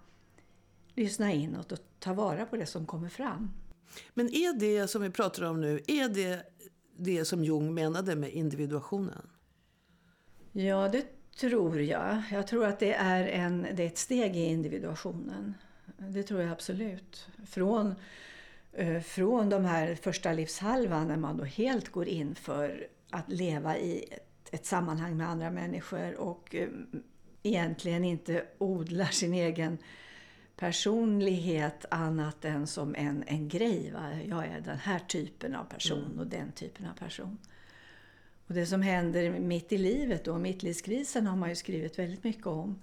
lyssna 0.94 1.32
inåt 1.32 1.72
och 1.72 1.78
ta 1.98 2.12
vara 2.12 2.46
på 2.46 2.56
det 2.56 2.66
som 2.66 2.86
kommer 2.86 3.08
fram. 3.08 3.50
Men 4.14 4.26
är 4.26 4.60
det 4.60 4.88
som 4.88 5.02
vi 5.02 5.10
pratar 5.10 5.42
om 5.42 5.60
nu, 5.60 5.80
är 5.86 6.08
det 6.08 6.42
det 6.96 7.24
som 7.24 7.44
Jung 7.44 7.74
menade 7.74 8.16
med 8.16 8.30
individuationen? 8.30 9.31
Ja, 10.52 10.88
det 10.88 11.06
tror 11.36 11.80
jag. 11.80 12.22
Jag 12.32 12.46
tror 12.46 12.66
att 12.66 12.78
det 12.78 12.94
är, 12.94 13.26
en, 13.26 13.66
det 13.74 13.82
är 13.82 13.86
ett 13.86 13.98
steg 13.98 14.36
i 14.36 14.44
individuationen. 14.44 15.54
Det 15.96 16.22
tror 16.22 16.40
jag 16.40 16.52
absolut. 16.52 17.28
Från, 17.46 17.94
eh, 18.72 19.00
från 19.00 19.48
de 19.48 19.64
här 19.64 19.94
första 19.94 20.32
livshalvan 20.32 21.08
när 21.08 21.16
man 21.16 21.36
då 21.36 21.44
helt 21.44 21.88
går 21.88 22.08
in 22.08 22.34
för 22.34 22.86
att 23.10 23.28
leva 23.28 23.78
i 23.78 24.04
ett, 24.10 24.54
ett 24.54 24.66
sammanhang 24.66 25.16
med 25.16 25.28
andra 25.28 25.50
människor 25.50 26.14
och 26.14 26.54
eh, 26.54 26.68
egentligen 27.42 28.04
inte 28.04 28.44
odlar 28.58 29.06
sin 29.06 29.34
egen 29.34 29.78
personlighet 30.56 31.84
annat 31.90 32.44
än 32.44 32.66
som 32.66 32.94
en, 32.94 33.24
en 33.26 33.48
grej. 33.48 33.90
Va? 33.94 34.12
Jag 34.28 34.46
är 34.46 34.60
den 34.60 34.78
här 34.78 34.98
typen 34.98 35.54
av 35.54 35.64
person 35.64 36.04
mm. 36.04 36.18
och 36.18 36.26
den 36.26 36.52
typen 36.52 36.86
av 36.86 36.94
person. 36.94 37.38
Och 38.52 38.56
det 38.56 38.66
som 38.66 38.82
händer 38.82 39.30
mitt 39.30 39.72
i 39.72 39.78
livet, 39.78 40.24
då, 40.24 40.38
mittlivskrisen, 40.38 41.26
har 41.26 41.36
man 41.36 41.48
ju 41.48 41.54
skrivit 41.54 41.98
väldigt 41.98 42.24
mycket 42.24 42.46
om. 42.46 42.82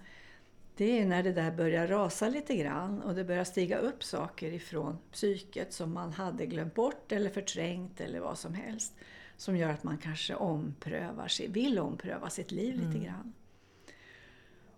Det 0.76 1.00
är 1.00 1.06
när 1.06 1.22
det 1.22 1.32
där 1.32 1.50
börjar 1.50 1.86
rasa 1.86 2.28
lite 2.28 2.56
grann 2.56 3.02
och 3.02 3.14
det 3.14 3.24
börjar 3.24 3.44
stiga 3.44 3.78
upp 3.78 4.04
saker 4.04 4.52
ifrån 4.52 4.98
psyket 5.12 5.72
som 5.72 5.92
man 5.92 6.12
hade 6.12 6.46
glömt 6.46 6.74
bort 6.74 7.12
eller 7.12 7.30
förträngt 7.30 8.00
eller 8.00 8.20
vad 8.20 8.38
som 8.38 8.54
helst. 8.54 8.94
Som 9.36 9.56
gör 9.56 9.70
att 9.70 9.84
man 9.84 9.98
kanske 9.98 10.34
omprövar, 10.34 11.48
vill 11.48 11.78
ompröva 11.78 12.30
sitt 12.30 12.50
liv 12.50 12.74
mm. 12.74 12.86
lite 12.86 13.04
grann. 13.04 13.32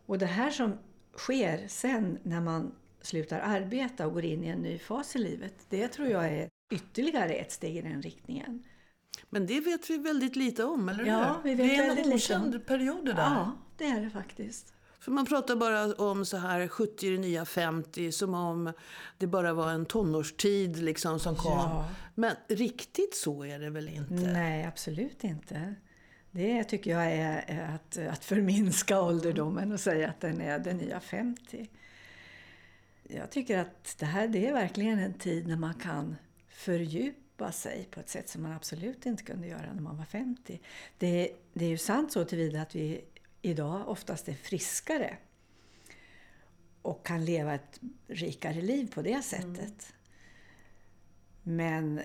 Och 0.07 0.19
det 0.19 0.27
här 0.27 0.51
som 0.51 0.79
sker 1.17 1.69
sen 1.69 2.19
när 2.23 2.41
man 2.41 2.75
slutar 3.01 3.41
arbeta 3.41 4.07
och 4.07 4.13
går 4.13 4.25
in 4.25 4.45
i 4.45 4.49
en 4.49 4.63
ny 4.63 4.79
fas 4.79 5.17
i 5.17 5.19
livet, 5.19 5.55
det 5.69 5.89
tror 5.89 6.09
jag 6.09 6.25
är 6.25 6.49
ytterligare 6.73 7.33
ett 7.33 7.53
steg 7.53 7.77
i 7.77 7.83
den 7.83 8.03
riktningen. 8.03 8.63
Men 9.31 9.47
det 9.47 9.61
vet 9.61 9.91
vi 9.91 9.99
väldigt 9.99 10.37
lite 10.37 10.65
om, 10.65 10.89
eller 10.89 11.05
Ja, 11.05 11.41
hur? 11.43 11.51
vi 11.51 11.55
vet 11.55 11.69
det 11.69 12.03
är 12.03 12.07
en 12.07 12.13
okänd 12.13 12.67
period 12.67 13.05
det 13.05 13.13
där. 13.13 13.23
Ja, 13.23 13.53
det 13.77 13.85
är 13.85 14.01
det 14.01 14.11
faktiskt. 14.11 14.73
För 15.01 15.13
man 15.13 15.27
pratar 15.27 15.57
bara 15.57 15.95
om 15.95 16.25
så 16.25 16.37
här 16.37 16.69
70 16.69 17.07
är 17.07 17.13
det 17.13 17.19
nya 17.19 17.45
50 17.45 18.13
som 18.13 18.35
om 18.35 18.73
det 19.19 19.27
bara 19.27 19.53
var 19.53 19.71
en 19.71 19.87
tonårstid 19.87 20.77
liksom 20.77 21.21
som 21.21 21.37
kom. 21.37 21.53
Ja. 21.53 21.89
Men 22.15 22.37
riktigt 22.49 23.15
så 23.15 23.45
är 23.45 23.59
det 23.59 23.71
väl 23.71 23.89
inte? 23.89 24.15
Nej, 24.15 24.65
absolut 24.65 25.25
inte. 25.25 25.75
Det 26.31 26.65
tycker 26.65 26.91
jag 26.91 27.13
är 27.13 27.45
är 27.47 27.75
att, 27.75 27.99
att 28.13 28.25
förminska 28.25 29.01
ålderdomen 29.03 29.73
och 29.73 29.81
säga 29.81 30.09
att 30.09 30.21
den 30.21 30.41
är 30.41 30.59
det 30.59 30.73
nya 30.73 31.01
50. 31.01 31.69
Jag 33.03 33.31
tycker 33.31 33.59
att 33.59 33.97
det 33.99 34.07
här 34.07 34.29
det 34.29 34.47
är 34.47 34.53
verkligen 34.53 34.99
en 34.99 35.15
tid 35.15 35.47
när 35.49 35.57
man 35.57 35.75
kan 35.75 36.17
fördjupa 36.49 37.22
sig 37.53 37.89
på 37.91 38.01
ett 38.01 38.09
sätt 38.09 38.29
som 38.29 38.43
man 38.43 38.53
absolut 38.53 39.07
inte 39.07 39.23
kunde 39.23 39.47
göra 39.47 39.73
när 39.73 39.83
man 39.83 39.97
var 39.97 40.05
50. 40.05 40.61
Det, 40.99 41.33
det 41.53 41.65
är 41.65 41.69
ju 41.69 41.79
sant 41.79 42.13
så 42.13 42.25
tillvida 42.25 42.63
att 42.63 42.75
vi 42.75 43.05
idag 43.43 43.89
oftast 43.89 44.29
är 44.29 44.35
friskare 44.35 45.17
och 46.83 47.07
kan 47.07 47.25
leva 47.25 47.55
ett 47.55 47.81
rikare 48.07 48.61
liv 48.61 48.93
på 48.95 49.03
det 49.03 49.23
sättet. 49.23 49.95
Men 51.43 52.01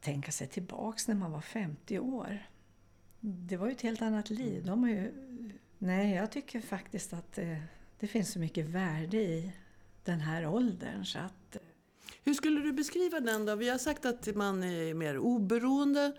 tänka 0.00 0.32
sig 0.32 0.46
tillbaks 0.46 1.08
när 1.08 1.14
man 1.14 1.32
var 1.32 1.40
50 1.40 1.98
år. 1.98 2.46
Det 3.20 3.56
var 3.56 3.66
ju 3.66 3.72
ett 3.72 3.82
helt 3.82 4.02
annat 4.02 4.30
liv. 4.30 4.64
De 4.64 4.82
har 4.82 4.90
ju... 4.90 5.12
Nej, 5.78 6.14
jag 6.14 6.32
tycker 6.32 6.60
faktiskt 6.60 7.12
att 7.12 7.32
det, 7.32 7.62
det 7.98 8.06
finns 8.06 8.32
så 8.32 8.38
mycket 8.38 8.66
värde 8.66 9.16
i 9.16 9.52
den 10.04 10.20
här 10.20 10.46
åldern. 10.46 11.04
Så 11.04 11.18
att, 11.18 11.56
hur 12.24 12.34
skulle 12.34 12.60
du 12.60 12.72
beskriva 12.72 13.20
den 13.20 13.46
då? 13.46 13.54
Vi 13.54 13.68
har 13.68 13.78
sagt 13.78 14.04
att 14.04 14.36
man 14.36 14.62
är 14.62 14.94
mer 14.94 15.18
oberoende, 15.18 16.12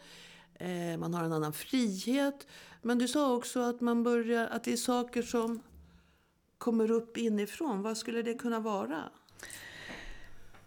eh, 0.55 0.97
man 0.97 1.13
har 1.13 1.23
en 1.23 1.33
annan 1.33 1.53
frihet. 1.53 2.47
Men 2.81 2.97
du 2.97 3.07
sa 3.07 3.35
också 3.35 3.59
att, 3.59 3.81
man 3.81 4.03
börjar, 4.03 4.47
att 4.47 4.63
det 4.63 4.73
är 4.73 4.77
saker 4.77 5.21
som 5.21 5.61
kommer 6.57 6.91
upp 6.91 7.17
inifrån. 7.17 7.81
Vad 7.81 7.97
skulle 7.97 8.21
det 8.21 8.33
kunna 8.33 8.59
vara? 8.59 9.03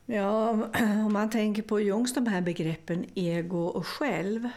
Ja, 0.06 0.50
om 1.06 1.12
man 1.12 1.30
tänker 1.30 1.62
på 1.62 1.80
Jungs 1.80 2.14
de 2.14 2.26
här 2.26 2.40
begreppen 2.40 3.04
ego 3.14 3.64
och 3.66 3.86
själv. 3.86 4.48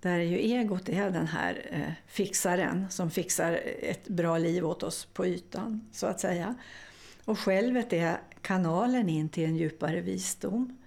Där 0.00 0.18
är 0.18 0.24
ju 0.24 0.38
egot 0.38 0.88
är 0.88 1.10
den 1.10 1.26
här 1.26 1.66
eh, 1.70 1.92
fixaren 2.06 2.90
som 2.90 3.10
fixar 3.10 3.60
ett 3.80 4.08
bra 4.08 4.38
liv 4.38 4.66
åt 4.66 4.82
oss 4.82 5.04
på 5.04 5.26
ytan, 5.26 5.88
så 5.92 6.06
att 6.06 6.20
säga. 6.20 6.54
Och 7.30 7.38
självet 7.38 7.92
är 7.92 8.20
kanalen 8.42 9.08
in 9.08 9.28
till 9.28 9.44
en 9.44 9.56
djupare 9.56 10.00
visdom. 10.00 10.78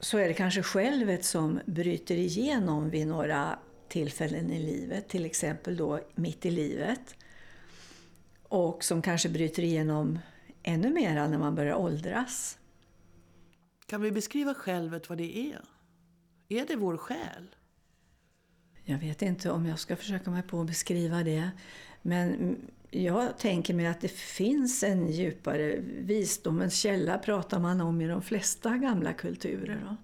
Så 0.00 0.18
är 0.18 0.28
det 0.28 0.34
kanske 0.34 0.62
självet 0.62 1.24
som 1.24 1.60
bryter 1.66 2.16
igenom 2.16 2.90
vid 2.90 3.06
några 3.06 3.58
tillfällen 3.88 4.50
i 4.50 4.62
livet, 4.62 5.08
till 5.08 5.24
exempel 5.24 5.76
då 5.76 6.00
mitt 6.14 6.46
i 6.46 6.50
livet. 6.50 7.16
Och 8.42 8.84
som 8.84 9.02
kanske 9.02 9.28
bryter 9.28 9.62
igenom 9.62 10.18
ännu 10.62 10.90
mera 10.90 11.28
när 11.28 11.38
man 11.38 11.54
börjar 11.54 11.74
åldras. 11.74 12.58
Kan 13.86 14.00
vi 14.00 14.12
beskriva 14.12 14.54
självet 14.54 15.08
vad 15.08 15.18
det 15.18 15.38
är? 15.38 15.60
Är 16.48 16.66
det 16.66 16.76
vår 16.76 16.96
själ? 16.96 17.56
Jag 18.84 18.98
vet 18.98 19.22
inte 19.22 19.50
om 19.50 19.66
jag 19.66 19.78
ska 19.78 19.96
försöka 19.96 20.30
mig 20.30 20.42
på 20.42 20.60
att 20.60 20.66
beskriva 20.66 21.22
det. 21.22 21.50
Men 22.02 22.56
jag 23.02 23.38
tänker 23.38 23.74
mig 23.74 23.86
att 23.86 24.00
det 24.00 24.08
finns 24.08 24.82
en 24.82 25.10
djupare 25.10 25.76
visdomens 25.80 26.74
källa 26.74 27.18
pratar 27.18 27.60
man 27.60 27.80
om 27.80 28.00
i 28.00 28.08
de 28.08 28.22
flesta 28.22 28.76
gamla 28.76 29.12
kulturer. 29.12 29.86
Då. 29.88 29.96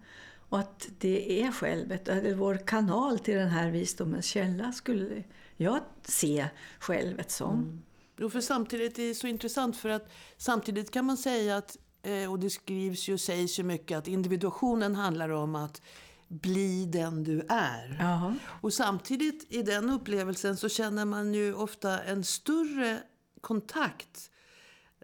Och 0.49 0.59
att 0.59 0.89
det 0.99 1.43
är 1.43 1.53
självet, 1.53 2.09
eller 2.09 2.35
vår 2.35 2.67
kanal 2.67 3.19
till 3.19 3.35
den 3.35 3.49
här 3.49 3.71
visdomens 3.71 4.27
källa 4.27 4.73
skulle 4.73 5.23
jag 5.57 5.81
se 6.03 6.47
självet 6.79 7.31
som. 7.31 7.55
Mm. 7.55 7.83
Jo, 8.19 8.31
för 8.31 8.41
samtidigt 8.41 8.99
är 8.99 9.09
det 9.09 9.15
så 9.15 9.27
intressant 9.27 9.77
för 9.77 9.89
att 9.89 10.11
samtidigt 10.37 10.91
kan 10.91 11.05
man 11.05 11.17
säga 11.17 11.57
att, 11.57 11.77
eh, 12.03 12.31
och 12.33 12.39
det 12.39 12.51
skrivs 12.51 13.09
ju 13.09 13.13
och 13.13 13.21
sägs 13.21 13.59
ju 13.59 13.63
mycket, 13.63 13.99
att 13.99 14.09
individuationen 14.09 14.95
handlar 14.95 15.29
om 15.29 15.55
att 15.55 15.83
bli 16.31 16.87
den 16.87 17.25
du 17.25 17.41
är. 17.49 17.97
Ja. 18.01 18.35
Och 18.61 18.73
samtidigt 18.73 19.47
i 19.53 19.63
den 19.63 19.91
upplevelsen 19.91 20.57
så 20.57 20.69
känner 20.69 21.05
man 21.05 21.35
ju 21.35 21.55
ofta 21.55 22.03
en 22.03 22.25
större 22.25 22.99
kontakt 23.41 24.31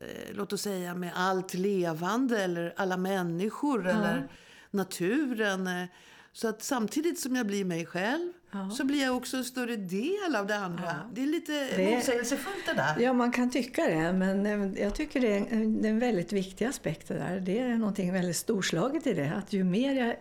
eh, 0.00 0.34
låt 0.34 0.52
oss 0.52 0.62
säga 0.62 0.94
med 0.94 1.12
allt 1.14 1.54
levande 1.54 2.42
eller 2.44 2.74
alla 2.76 2.96
människor 2.96 3.86
eller 3.88 4.28
naturen. 4.70 5.66
eh. 5.66 5.84
Så 6.32 6.48
att 6.48 6.62
samtidigt 6.62 7.20
som 7.20 7.36
jag 7.36 7.46
blir 7.46 7.64
mig 7.64 7.86
själv 7.86 8.32
så 8.76 8.84
blir 8.84 9.02
jag 9.02 9.16
också 9.16 9.36
en 9.36 9.44
större 9.44 9.76
del 9.76 10.36
av 10.36 10.46
det 10.46 10.56
andra. 10.56 11.10
Det 11.12 11.22
är 11.22 11.26
lite 11.26 11.52
Det- 11.76 11.90
motsägelsefullt 11.96 12.66
det 12.66 12.72
där. 12.74 12.96
Ja, 13.00 13.12
man 13.12 13.32
kan 13.32 13.50
tycka 13.50 13.86
det, 13.86 14.12
men 14.12 14.46
eh, 14.74 14.82
jag 14.82 14.94
tycker 14.94 15.20
det 15.20 15.32
är 15.38 15.46
en, 15.50 15.84
en 15.84 15.98
väldigt 15.98 16.32
viktig 16.32 16.64
aspekt 16.64 17.08
det 17.08 17.14
där. 17.14 17.40
Det 17.40 17.58
är 17.58 17.68
någonting 17.76 18.12
väldigt 18.12 18.36
storslaget 18.36 19.06
i 19.06 19.12
det. 19.14 19.32
Att 19.36 19.52
ju 19.52 19.64
mer 19.64 19.94
jag, 19.94 20.16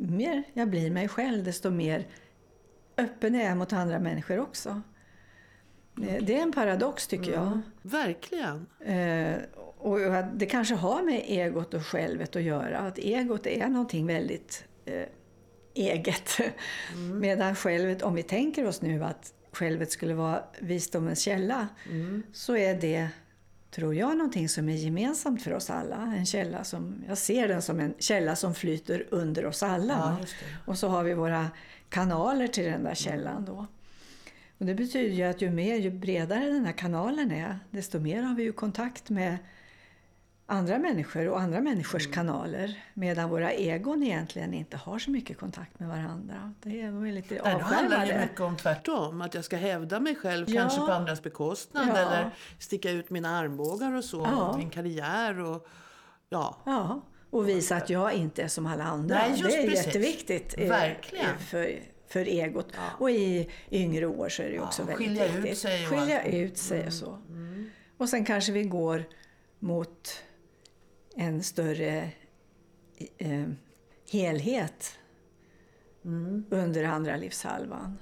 mer 0.00 0.42
jag 0.52 0.68
blir 0.68 0.90
mig 0.90 1.08
själv, 1.08 1.44
desto 1.44 1.70
mer 1.70 2.06
öppen 2.96 3.34
är 3.34 3.44
jag 3.44 3.56
mot 3.56 3.72
andra 3.72 3.98
människor 3.98 4.40
också. 4.40 4.82
Det, 5.96 6.18
det 6.18 6.38
är 6.38 6.42
en 6.42 6.52
paradox 6.52 7.06
tycker 7.06 7.32
jag. 7.32 7.60
Verkligen. 7.82 8.66
Eh, 8.80 9.36
och 9.78 9.98
det 10.34 10.46
kanske 10.46 10.74
har 10.74 11.02
med 11.02 11.22
egot 11.26 11.74
och 11.74 11.86
självet 11.86 12.36
att 12.36 12.42
göra. 12.42 12.78
Att 12.78 12.98
egot 12.98 13.46
är 13.46 13.68
någonting 13.68 14.06
väldigt 14.06 14.64
eh, 14.84 15.08
eget. 15.74 16.38
Medan 17.20 17.54
självet, 17.54 18.02
om 18.02 18.14
vi 18.14 18.22
tänker 18.22 18.66
oss 18.66 18.82
nu 18.82 19.04
att 19.04 19.34
självet 19.52 19.90
skulle 19.90 20.14
vara 20.14 20.44
visdomens 20.60 21.20
källa, 21.20 21.68
så 22.32 22.56
är 22.56 22.74
det, 22.80 23.08
tror 23.74 23.94
jag, 23.94 24.16
någonting 24.16 24.48
som 24.48 24.68
är 24.68 24.76
gemensamt 24.76 25.42
för 25.42 25.54
oss 25.54 25.70
alla. 25.70 25.96
En 25.96 26.26
källa 26.26 26.64
som, 26.64 27.04
jag 27.08 27.18
ser 27.18 27.48
den 27.48 27.62
som 27.62 27.80
en 27.80 27.94
källa 27.98 28.36
som 28.36 28.54
flyter 28.54 29.06
under 29.10 29.46
oss 29.46 29.62
alla. 29.62 30.18
Ja. 30.20 30.26
Och 30.66 30.78
så 30.78 30.88
har 30.88 31.04
vi 31.04 31.14
våra 31.14 31.50
kanaler 31.88 32.46
till 32.46 32.64
den 32.64 32.84
där 32.84 32.94
källan 32.94 33.44
då. 33.44 33.66
Och 34.58 34.66
det 34.66 34.74
betyder 34.74 35.14
ju 35.16 35.22
att 35.22 35.42
ju 35.42 35.50
mer, 35.50 35.76
ju 35.76 35.90
bredare 35.90 36.44
den 36.44 36.64
här 36.64 36.72
kanalen 36.72 37.30
är, 37.30 37.58
desto 37.70 37.98
mer 37.98 38.22
har 38.22 38.34
vi 38.34 38.42
ju 38.42 38.52
kontakt 38.52 39.10
med 39.10 39.36
andra 40.46 40.78
människor 40.78 41.28
och 41.28 41.40
andra 41.40 41.60
människors 41.60 42.10
kanaler. 42.10 42.84
Medan 42.94 43.30
våra 43.30 43.52
egon 43.52 44.02
egentligen 44.02 44.54
inte 44.54 44.76
har 44.76 44.98
så 44.98 45.10
mycket 45.10 45.38
kontakt 45.38 45.78
med 45.80 45.88
varandra. 45.88 46.54
Det 46.62 46.80
är, 46.80 47.06
är 47.06 47.12
lite 47.12 47.38
då 47.38 47.44
handlar 47.44 47.58
det 47.68 47.84
avskärmade. 47.96 48.20
mycket 48.26 48.40
om 48.40 48.56
tvärtom. 48.56 49.20
Att 49.22 49.34
jag 49.34 49.44
ska 49.44 49.56
hävda 49.56 50.00
mig 50.00 50.14
själv, 50.14 50.50
Ja. 50.50 50.60
kanske 50.60 50.80
på 50.80 50.92
andras 50.92 51.22
bekostnad. 51.22 51.88
Ja. 51.88 51.96
Eller 51.98 52.30
sticka 52.58 52.90
ut 52.90 53.10
mina 53.10 53.28
armbågar 53.38 53.92
och 53.94 54.04
så. 54.04 54.20
Ja. 54.32 54.56
Min 54.56 54.70
karriär 54.70 55.40
och... 55.40 55.66
Ja. 56.28 56.56
Ja, 56.66 57.00
och 57.30 57.48
visa 57.48 57.76
att 57.76 57.90
jag 57.90 58.12
inte 58.12 58.42
är 58.42 58.48
som 58.48 58.66
alla 58.66 58.84
andra. 58.84 59.14
Nej, 59.14 59.40
det 59.42 59.56
är 59.62 59.68
precis. 59.70 59.86
jätteviktigt 59.86 60.54
eh, 60.58 60.68
Verkligen. 60.68 61.38
för, 61.38 61.78
för 62.08 62.20
egot. 62.28 62.66
Och 62.98 63.10
i 63.10 63.50
yngre 63.70 64.06
år 64.06 64.28
så 64.28 64.42
är 64.42 64.46
det 64.48 64.54
Ja, 64.54 64.62
också 64.62 64.82
och 64.82 64.88
väldigt 64.88 65.06
skilja 65.08 65.26
ut 65.28 65.34
viktigt. 65.44 65.58
sig 65.58 65.86
och 65.86 65.92
skilja 65.98 66.24
ut 66.24 66.58
sig 66.58 66.86
och 66.86 66.92
så. 66.92 67.18
Och 67.98 68.08
sen 68.08 68.24
kanske 68.24 68.52
vi 68.52 68.62
går 68.62 69.04
mot 69.58 70.22
en 71.16 71.42
större 71.42 72.12
eh, 73.18 73.48
helhet 74.10 74.98
under 76.50 76.84
andra 76.84 77.16
livshalvan. 77.16 77.98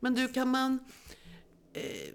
Men 0.00 0.14
du, 0.14 0.28
kan 0.28 0.48
man... 0.48 0.78
Eh, 1.72 2.14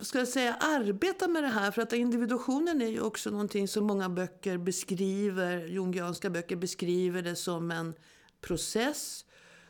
ska 0.00 0.18
jag 0.18 0.28
säga, 0.28 0.54
arbeta 0.54 1.28
med 1.28 1.42
det 1.42 1.48
här? 1.48 1.70
För 1.70 1.82
att 1.82 1.92
individuationen 1.92 2.82
är 2.82 2.86
ju 2.86 3.00
också 3.00 3.30
någonting 3.30 3.68
som 3.68 3.84
många 3.84 4.08
böcker 4.08 4.58
beskriver, 4.58 5.66
jungianska 5.66 6.30
böcker 6.30 6.56
beskriver 6.56 7.22
det 7.22 7.36
som 7.36 7.70
en 7.70 7.94
process 8.40 9.24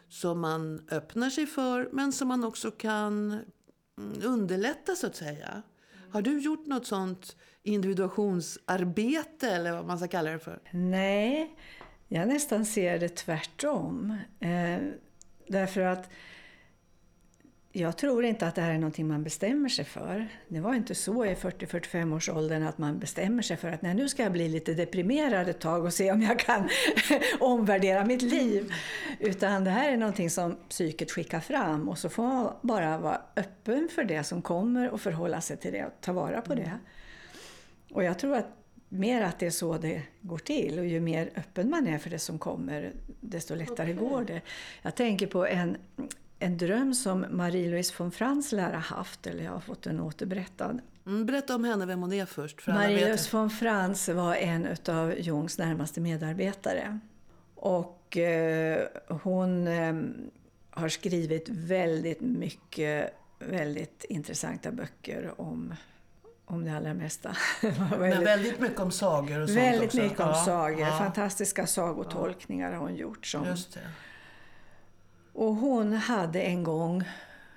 som 0.09 0.41
man 0.41 0.87
öppnar 0.91 1.31
sig 1.31 1.47
för, 1.47 1.89
men 1.93 2.13
som 2.13 2.29
man 2.29 2.45
också 2.45 2.71
kan 2.71 3.33
mm, 3.33 4.23
underlätta 4.23 4.95
så 4.95 5.07
att 5.07 5.17
säga. 5.17 5.63
Har 6.11 6.23
du 6.23 6.41
gjort 6.41 6.67
något 6.67 6.87
sånt 6.87 7.37
individuationsarbete 7.67 9.51
eller 9.51 9.73
vad 9.73 9.87
man 9.87 9.99
ska 9.99 10.09
kalla 10.09 10.31
det 10.31 10.39
för? 10.39 10.61
Nej, 10.71 11.55
jag 12.09 12.29
nästan 12.29 12.67
ser 12.67 12.99
det 12.99 13.09
tvärtom. 13.09 14.17
Eh, 14.41 14.79
därför 15.49 15.81
att 15.81 16.11
jag 17.79 17.97
tror 17.97 18.25
inte 18.25 18.47
att 18.47 18.55
det 18.55 18.63
här 18.63 18.71
är 18.71 18.79
någonting 18.79 19.09
man 19.09 19.25
bestämmer 19.25 19.69
sig 19.69 19.85
för. 19.85 20.29
Det 20.49 20.61
var 20.61 20.75
inte 20.75 20.95
så 20.95 21.25
i 21.25 21.35
40-45 21.35 22.17
års 22.17 22.29
åldern 22.29 22.63
att 22.63 22.79
man 22.79 22.99
bestämmer 22.99 23.43
sig 23.43 23.57
för 23.57 23.69
att 23.69 23.83
nej, 23.83 23.95
nu 23.95 24.09
ska 24.09 24.23
jag 24.23 24.33
bli 24.33 24.49
lite 24.49 24.75
deprimerad 24.75 25.49
ett 25.49 25.61
tag 25.61 25.85
och 25.85 25.93
se 25.93 26.13
om 26.13 26.23
jag 26.23 26.39
kan 26.39 26.69
omvärdera 27.41 28.05
mitt 28.05 28.23
liv. 28.23 28.73
Utan 29.21 29.65
det 29.65 29.71
här 29.71 29.93
är 29.93 29.97
någonting 29.97 30.31
som 30.31 30.57
psyket 30.69 31.11
skickar 31.11 31.41
fram 31.41 31.89
och 31.89 31.99
så 31.99 32.09
får 32.09 32.23
man 32.23 32.53
bara 32.63 32.99
vara 32.99 33.21
öppen 33.37 33.89
för 33.95 34.05
det 34.05 34.25
som 34.25 34.43
kommer 34.43 34.91
och 34.91 35.01
förhålla 35.01 35.41
sig 35.41 35.57
till 35.57 35.73
det 35.73 35.85
och 35.85 35.93
ta 36.01 36.13
vara 36.13 36.41
på 36.41 36.55
det. 36.55 36.73
Och 37.91 38.05
jag 38.05 38.19
tror 38.19 38.37
att 38.37 38.47
mer 38.89 39.23
att 39.23 39.39
det 39.39 39.47
är 39.47 39.51
så 39.51 39.79
det 39.79 40.03
går 40.21 40.39
till 40.39 40.79
och 40.79 40.87
ju 40.87 41.01
mer 41.01 41.31
öppen 41.37 41.71
man 41.71 41.87
är 41.87 41.99
för 41.99 42.11
det 42.11 42.19
som 42.19 42.39
kommer, 42.39 42.93
desto 43.21 43.55
lättare 43.55 43.95
okay. 43.95 44.09
går 44.09 44.25
det. 44.25 44.41
Jag 44.83 44.95
tänker 44.95 45.27
på 45.27 45.47
en, 45.47 45.77
en 46.39 46.59
dröm 46.59 46.95
som 46.95 47.27
Marie-Louise 47.31 47.95
von 47.99 48.11
Franz 48.11 48.53
lär 48.53 48.73
ha 48.73 48.81
haft, 48.81 49.27
eller 49.27 49.45
jag 49.45 49.53
har 49.53 49.61
fått 49.61 49.83
den 49.83 50.01
återberättad. 50.01 50.81
Mm, 51.07 51.27
berätta 51.27 51.55
om 51.55 51.65
henne, 51.65 51.87
vem 51.87 52.01
hon 52.01 52.13
är 52.13 52.27
först. 52.27 52.67
Marie-Louise 52.67 53.37
von 53.37 53.51
Franz 53.51 54.09
var 54.09 54.35
en 54.35 54.77
av 54.89 55.19
Jungs 55.19 55.59
närmaste 55.59 56.01
medarbetare. 56.01 56.99
Och 57.55 58.17
eh, 58.17 58.87
hon 59.09 59.67
eh, 59.67 59.95
har 60.71 60.89
skrivit 60.89 61.49
väldigt 61.49 62.21
mycket 62.21 63.15
väldigt 63.39 64.05
intressanta 64.05 64.73
böcker 64.73 65.41
om 65.41 65.75
om 66.47 66.65
det 66.65 66.77
allra 66.77 66.95
mesta. 66.95 67.37
Men 67.99 68.25
väldigt 68.25 68.61
mycket 68.61 68.81
om 68.81 68.91
sagor 68.91 69.41
och 69.41 69.49
sånt 69.49 69.59
Väldigt 69.59 69.87
också. 69.87 70.03
mycket 70.03 70.21
om 70.21 70.29
ja, 70.29 70.35
sagor. 70.35 70.81
Ja. 70.81 70.99
Fantastiska 70.99 71.67
sagotolkningar 71.67 72.73
har 72.73 72.79
hon 72.79 72.97
gjort. 72.97 73.27
Som... 73.27 73.45
Just 73.45 73.75
det. 73.75 73.81
Och 75.33 75.55
hon 75.55 75.93
hade 75.93 76.41
en 76.43 76.65
gång, 76.65 77.05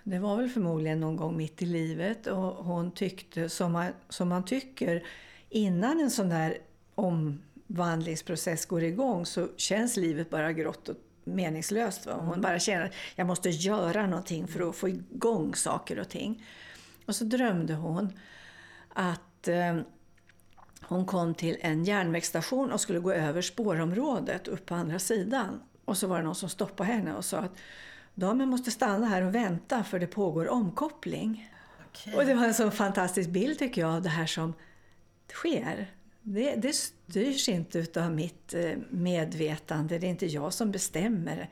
det 0.03 0.19
var 0.19 0.37
väl 0.37 0.49
förmodligen 0.49 0.99
någon 0.99 1.15
gång 1.15 1.37
mitt 1.37 1.61
i 1.61 1.65
livet, 1.65 2.27
och 2.27 2.65
hon 2.65 2.91
tyckte 2.91 3.49
som 3.49 3.71
man, 3.71 3.91
som 4.09 4.29
man 4.29 4.45
tycker 4.45 5.03
innan 5.49 5.99
en 5.99 6.11
sån 6.11 6.29
där 6.29 6.57
omvandlingsprocess 6.95 8.65
går 8.65 8.83
igång 8.83 9.25
så 9.25 9.47
känns 9.57 9.97
livet 9.97 10.29
bara 10.29 10.53
grått 10.53 10.89
och 10.89 10.95
meningslöst. 11.23 12.05
Va? 12.05 12.13
Hon 12.15 12.27
mm. 12.27 12.41
bara 12.41 12.59
känner 12.59 12.85
att 12.85 12.93
jag 13.15 13.27
måste 13.27 13.49
göra 13.49 14.07
någonting 14.07 14.47
för 14.47 14.69
att 14.69 14.75
få 14.75 14.89
igång 14.89 15.55
saker 15.55 15.99
och 15.99 16.09
ting. 16.09 16.45
Och 17.05 17.15
så 17.15 17.23
drömde 17.23 17.73
hon 17.73 18.13
att 18.93 19.47
eh, 19.47 19.79
hon 20.81 21.05
kom 21.05 21.35
till 21.35 21.57
en 21.61 21.83
järnvägsstation 21.83 22.71
och 22.71 22.81
skulle 22.81 22.99
gå 22.99 23.11
över 23.11 23.41
spårområdet 23.41 24.47
upp 24.47 24.65
på 24.65 24.75
andra 24.75 24.99
sidan. 24.99 25.61
Och 25.85 25.97
så 25.97 26.07
var 26.07 26.17
det 26.17 26.23
någon 26.23 26.35
som 26.35 26.49
stoppade 26.49 26.91
henne 26.91 27.13
och 27.13 27.25
sa 27.25 27.37
att 27.37 27.57
damen 28.15 28.49
måste 28.49 28.71
stanna 28.71 29.07
här 29.07 29.21
och 29.21 29.35
vänta 29.35 29.83
för 29.83 29.99
det 29.99 30.07
pågår 30.07 30.49
omkoppling. 30.49 31.51
Okay. 31.91 32.15
Och 32.15 32.25
det 32.25 32.33
var 32.33 32.45
en 32.45 32.53
så 32.53 32.71
fantastisk 32.71 33.29
bild 33.29 33.59
tycker 33.59 33.81
jag 33.81 33.91
av 33.95 34.01
det 34.01 34.09
här 34.09 34.25
som 34.25 34.53
sker. 35.33 35.91
Det, 36.21 36.55
det 36.55 36.73
styrs 36.73 37.49
inte 37.49 38.03
av 38.03 38.11
mitt 38.11 38.53
eh, 38.53 38.71
medvetande. 38.89 39.99
Det 39.99 40.07
är 40.07 40.09
inte 40.09 40.25
jag 40.25 40.53
som 40.53 40.71
bestämmer 40.71 41.49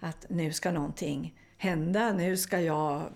att 0.00 0.26
nu 0.28 0.52
ska 0.52 0.70
någonting 0.70 1.34
hända. 1.56 2.12
Nu 2.12 2.36
ska 2.36 2.60
jag 2.60 3.12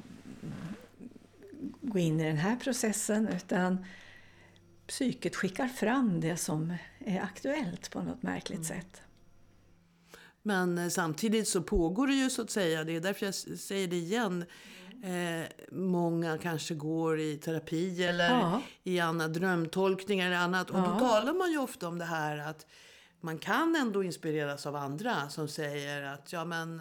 gå 1.81 1.99
in 1.99 2.21
i 2.21 2.25
den 2.25 2.37
här 2.37 2.57
processen. 2.57 3.29
Utan 3.29 3.85
psyket 4.87 5.37
skickar 5.37 5.69
fram 5.69 6.21
det 6.21 6.37
som 6.37 6.75
är 6.99 7.21
aktuellt 7.21 7.91
på 7.91 8.03
något 8.03 8.23
märkligt 8.23 8.71
mm. 8.71 8.81
sätt. 8.81 9.03
Men 10.43 10.79
eh, 10.79 10.89
samtidigt 10.89 11.49
så 11.49 11.63
pågår 11.63 12.07
det 12.07 12.15
ju 12.15 12.31
så 12.31 12.43
att 12.43 12.51
säga, 12.51 12.85
det 12.85 12.97
är 12.97 13.01
därför 13.01 13.27
jag 13.27 13.35
säger 13.35 13.89
det 13.89 13.97
igen, 13.97 14.45
Eh, 15.05 15.47
många 15.73 16.39
kanske 16.39 16.75
går 16.75 17.21
i 17.21 17.37
terapi 17.37 18.05
eller 18.05 18.31
ja. 18.31 18.63
i 18.83 19.01
andra 19.01 19.29
drömtolkningar 19.29 20.27
eller 20.27 20.37
annat. 20.37 20.71
Och 20.71 20.79
ja. 20.79 20.83
då 20.83 20.99
talar 20.99 21.35
man 21.35 21.51
ju 21.51 21.59
ofta 21.59 21.89
om 21.89 21.99
det 21.99 22.05
här 22.05 22.39
att 22.39 22.67
man 23.25 23.39
kan 23.39 23.77
ändå 23.77 24.03
inspireras 24.03 24.67
av 24.67 24.77
andra 24.77 25.29
som 25.29 25.49
säger 25.49 26.03
att 26.03 26.33
ja 26.33 26.45
men 26.45 26.81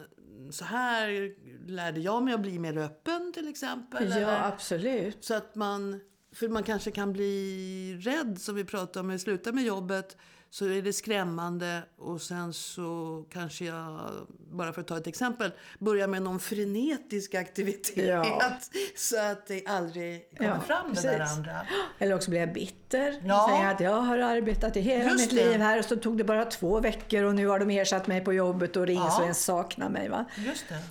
så 0.52 0.66
här 0.66 1.34
lärde 1.68 2.00
jag 2.00 2.24
mig 2.24 2.34
att 2.34 2.40
bli 2.40 2.60
mer 2.60 2.78
öppen 2.78 3.32
till 3.34 3.48
exempel. 3.48 4.10
Ja, 4.10 4.16
eller, 4.16 4.48
absolut. 4.48 5.26
Så 5.26 5.34
att 5.34 5.56
man, 5.56 6.00
för 6.32 6.48
man 6.48 6.64
kanske 6.64 6.92
kan 6.92 7.14
bli 7.14 7.98
rädd 8.02 8.42
som 8.42 8.56
vi 8.56 8.66
pratade 8.66 9.00
om, 9.00 9.10
vi 9.10 9.20
slutar 9.20 9.52
med 9.52 9.64
jobbet 9.64 10.18
så 10.54 10.66
är 10.66 10.82
det 10.82 10.94
skrämmande 10.94 11.84
och 11.98 12.22
sen 12.22 12.54
så 12.54 13.26
kanske 13.30 13.66
jag, 13.66 14.12
bara 14.52 14.74
för 14.74 14.82
att 14.82 14.88
ta 14.88 14.98
ett 14.98 15.08
exempel, 15.08 15.52
börjar 15.80 16.08
med 16.08 16.22
någon 16.22 16.40
frenetisk 16.40 17.36
aktivitet. 17.36 18.08
Ja. 18.08 18.52
Så 18.96 19.20
att 19.20 19.48
det 19.48 19.66
aldrig 19.68 20.38
kommer 20.38 20.50
ja, 20.50 20.60
fram 20.60 20.90
precis. 20.90 21.04
det 21.04 21.12
där 21.12 21.26
andra. 21.26 21.68
Eller 22.00 22.16
också 22.16 22.30
blir 22.30 22.40
jag 22.40 22.54
bitter. 22.54 23.22
Ja. 23.26 23.50
Säger 23.50 23.72
att 23.72 23.80
jag 23.80 24.02
har 24.02 24.18
arbetat 24.18 24.78
i 24.78 24.82
hela 24.82 25.04
Just 25.04 25.20
mitt 25.20 25.30
det. 25.30 25.50
liv 25.50 25.60
här 25.60 25.80
och 25.80 25.86
så 25.86 25.96
tog 25.96 26.18
det 26.18 26.24
bara 26.24 26.46
två 26.46 26.80
veckor 26.80 27.24
och 27.24 27.36
nu 27.36 27.48
har 27.48 27.60
de 27.60 27.70
ersatt 27.70 28.08
mig 28.08 28.22
på 28.22 28.34
jobbet 28.34 28.78
och 28.78 28.86
det 28.86 28.92
är 28.92 28.96
ingen 28.96 29.12
som 29.12 29.24
ens 29.24 29.44
saknar 29.44 29.90
mig. 29.90 30.10
Va? 30.10 30.26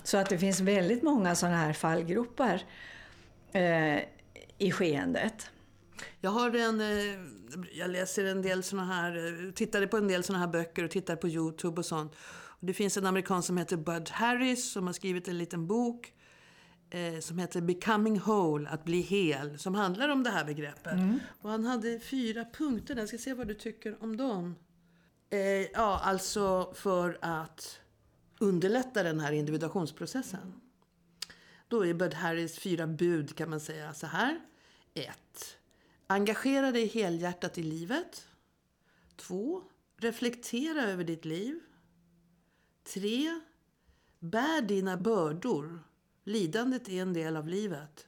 Så 0.03 0.17
att 0.17 0.29
det 0.29 0.37
finns 0.37 0.59
väldigt 0.59 1.03
många 1.03 1.35
sådana 1.35 1.57
här 1.57 1.73
fallgropar 1.73 2.61
eh, 3.51 3.99
i 4.57 4.71
skeendet. 4.71 5.49
Jag 6.21 6.31
har 6.31 6.55
en, 6.55 6.81
eh, 6.81 7.19
jag 7.73 7.89
läser 7.89 8.25
en 8.25 8.41
del 8.41 8.63
såna 8.63 8.85
här, 8.85 9.45
eh, 9.45 9.51
tittade 9.51 9.87
på 9.87 9.97
en 9.97 10.07
del 10.07 10.23
såna 10.23 10.39
här 10.39 10.47
böcker 10.47 10.83
och 10.83 10.91
tittar 10.91 11.15
på 11.15 11.27
Youtube 11.27 11.79
och 11.79 11.85
sånt. 11.85 12.15
Det 12.59 12.73
finns 12.73 12.97
en 12.97 13.05
amerikan 13.05 13.43
som 13.43 13.57
heter 13.57 13.77
Bud 13.77 14.09
Harris 14.09 14.71
som 14.71 14.85
har 14.85 14.93
skrivit 14.93 15.27
en 15.27 15.37
liten 15.37 15.67
bok 15.67 16.13
eh, 16.89 17.19
som 17.19 17.39
heter 17.39 17.61
Becoming 17.61 18.19
Whole, 18.19 18.69
att 18.69 18.83
bli 18.83 19.01
hel, 19.01 19.59
som 19.59 19.75
handlar 19.75 20.09
om 20.09 20.23
det 20.23 20.29
här 20.29 20.45
begreppet. 20.45 20.93
Mm. 20.93 21.19
Och 21.41 21.49
han 21.49 21.65
hade 21.65 21.99
fyra 21.99 22.45
punkter, 22.53 22.95
jag 22.95 23.07
ska 23.07 23.17
se 23.17 23.33
vad 23.33 23.47
du 23.47 23.53
tycker 23.53 24.03
om 24.03 24.17
dem. 24.17 24.55
Eh, 25.29 25.39
ja, 25.39 26.01
alltså 26.03 26.73
för 26.75 27.17
att 27.21 27.79
underlätta 28.39 29.03
den 29.03 29.19
här 29.19 29.31
individuationsprocessen. 29.31 30.53
Då 31.67 31.85
är 31.85 31.93
Bud 31.93 32.13
Harris 32.13 32.59
fyra 32.59 32.87
bud 32.87 33.35
kan 33.35 33.49
man 33.49 33.59
säga 33.59 33.93
så 33.93 34.07
här. 34.07 34.39
1. 34.93 35.57
Engagera 36.13 36.71
dig 36.71 36.87
helhjärtat 36.87 37.57
i 37.57 37.63
livet. 37.63 38.27
2. 39.15 39.63
Reflektera 39.97 40.81
över 40.81 41.03
ditt 41.03 41.25
liv. 41.25 41.59
3. 42.83 43.41
Bär 44.19 44.61
dina 44.61 44.97
bördor. 44.97 45.79
Lidandet 46.23 46.89
är 46.89 47.01
en 47.01 47.13
del 47.13 47.37
av 47.37 47.47
livet. 47.47 48.07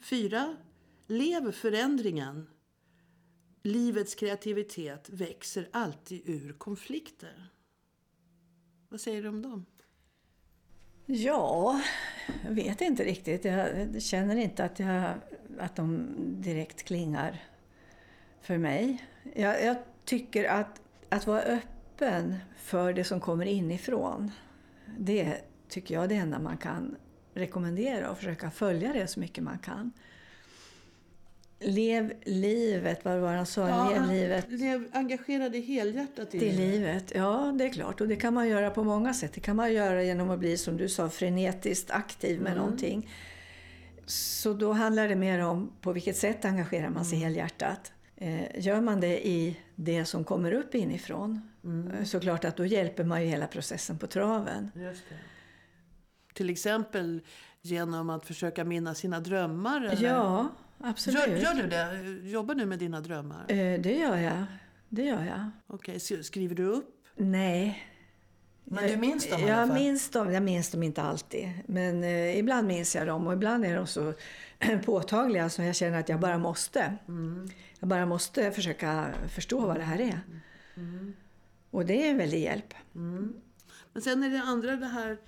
4. 0.00 0.56
Lev 1.06 1.52
förändringen. 1.52 2.46
Livets 3.62 4.14
kreativitet 4.14 5.08
växer 5.10 5.68
alltid 5.72 6.22
ur 6.24 6.52
konflikter. 6.52 7.50
Vad 8.88 9.00
säger 9.00 9.22
du 9.22 9.28
om 9.28 9.42
dem? 9.42 9.66
Ja, 11.06 11.82
jag 12.44 12.52
vet 12.52 12.80
inte 12.80 13.04
riktigt. 13.04 13.44
Jag 13.44 14.02
känner 14.02 14.36
inte 14.36 14.64
att, 14.64 14.78
jag, 14.78 15.14
att 15.62 15.76
de 15.76 16.14
direkt 16.42 16.82
klingar 16.82 17.44
för 18.40 18.58
mig. 18.58 19.04
Jag, 19.34 19.64
jag 19.64 19.76
tycker 20.04 20.44
att, 20.44 20.80
att 21.08 21.26
vara 21.26 21.42
öppen 21.42 22.36
för 22.56 22.92
det 22.92 23.04
som 23.04 23.20
kommer 23.20 23.46
inifrån, 23.46 24.30
det 24.98 25.36
tycker 25.68 25.94
jag 25.94 26.04
är 26.04 26.08
det 26.08 26.14
enda 26.14 26.38
man 26.38 26.56
kan 26.56 26.96
rekommendera 27.34 28.10
och 28.10 28.18
försöka 28.18 28.50
följa 28.50 28.92
det 28.92 29.06
så 29.06 29.20
mycket 29.20 29.44
man 29.44 29.58
kan. 29.58 29.92
Lev 31.60 32.12
livet, 32.24 33.04
vad 33.04 33.20
var 33.20 33.30
det 33.30 33.36
han 33.36 33.46
sa? 33.46 33.68
Ja, 33.68 33.90
lev 33.90 34.10
livet. 34.10 34.46
Lev, 34.48 34.88
engagera 34.92 35.48
dig 35.48 35.60
helhjärtat 35.60 36.34
i 36.34 36.38
det. 36.38 36.52
livet. 36.52 37.12
Ja, 37.14 37.54
det 37.58 37.64
är 37.64 37.70
klart. 37.70 38.00
Och 38.00 38.08
det 38.08 38.16
kan 38.16 38.34
man 38.34 38.48
göra 38.48 38.70
på 38.70 38.84
många 38.84 39.14
sätt. 39.14 39.32
Det 39.34 39.40
kan 39.40 39.56
man 39.56 39.72
göra 39.72 40.02
genom 40.02 40.30
att 40.30 40.38
bli, 40.38 40.56
som 40.56 40.76
du 40.76 40.88
sa, 40.88 41.10
frenetiskt 41.10 41.90
aktiv 41.90 42.40
med 42.40 42.52
mm. 42.52 42.64
någonting. 42.64 43.08
Så 44.06 44.52
då 44.52 44.72
handlar 44.72 45.08
det 45.08 45.16
mer 45.16 45.38
om 45.38 45.72
på 45.80 45.92
vilket 45.92 46.16
sätt 46.16 46.44
engagerar 46.44 46.90
man 46.90 47.04
sig 47.04 47.18
mm. 47.18 47.28
helhjärtat. 47.28 47.92
Eh, 48.16 48.64
gör 48.64 48.80
man 48.80 49.00
det 49.00 49.26
i 49.26 49.56
det 49.74 50.04
som 50.04 50.24
kommer 50.24 50.52
upp 50.52 50.74
inifrån, 50.74 51.50
mm. 51.64 51.90
Eh, 51.90 52.04
så 52.04 52.20
klart 52.20 52.44
att 52.44 52.56
då 52.56 52.66
hjälper 52.66 53.04
man 53.04 53.22
ju 53.22 53.28
hela 53.28 53.46
processen 53.46 53.98
på 53.98 54.06
traven. 54.06 54.70
Till 56.34 56.50
exempel 56.50 57.20
genom 57.60 58.10
att 58.10 58.26
försöka 58.26 58.64
minnas 58.64 58.98
sina 58.98 59.20
drömmar? 59.20 59.80
Eller? 59.80 60.08
Ja, 60.08 60.48
Absolut. 60.84 61.28
Gör, 61.28 61.36
gör, 61.36 61.54
du 61.54 61.68
det? 61.68 62.28
Jobbar 62.30 62.54
du 62.54 62.66
med 62.66 62.78
dina 62.78 63.00
drömmar? 63.00 63.44
Eh, 63.48 63.80
det 63.80 63.98
gör 63.98 64.16
jag. 64.16 64.44
Det 64.88 65.04
gör 65.04 65.24
jag. 65.24 65.50
Okej, 65.66 65.96
okay. 65.96 66.22
skriver 66.22 66.54
du 66.54 66.64
upp? 66.64 67.04
Nej. 67.16 67.91
Men 68.64 68.88
du 68.88 68.96
minns 68.96 69.28
dem 69.28 69.40
i 69.40 69.48
jag 69.48 69.74
minns 69.74 70.10
dem, 70.10 70.32
jag 70.32 70.42
minns 70.42 70.70
dem 70.70 70.82
inte 70.82 71.02
alltid. 71.02 71.48
Men 71.66 72.04
eh, 72.04 72.38
ibland 72.38 72.66
minns 72.66 72.94
jag 72.94 73.06
dem 73.06 73.26
och 73.26 73.32
ibland 73.32 73.64
är 73.64 73.76
de 73.76 73.86
så 73.86 74.14
påtagliga 74.84 75.48
så 75.50 75.62
jag 75.62 75.76
känner 75.76 76.00
att 76.00 76.08
jag 76.08 76.20
bara 76.20 76.38
måste. 76.38 76.96
Mm. 77.08 77.48
Jag 77.80 77.88
bara 77.88 78.06
måste 78.06 78.52
försöka 78.52 79.14
förstå 79.34 79.66
vad 79.66 79.76
det 79.76 79.82
här 79.82 80.00
är. 80.00 80.20
Mm. 80.76 81.14
Och 81.70 81.86
det 81.86 82.06
är 82.06 82.10
en 82.10 82.18
väldig 82.18 82.42
hjälp. 82.42 82.74
Mm. 82.94 83.34
Men 83.92 84.02
sen 84.02 84.22
är 84.22 84.30
det 84.30 84.42
andra 84.42 84.76
det 84.76 84.86
här 84.86 85.18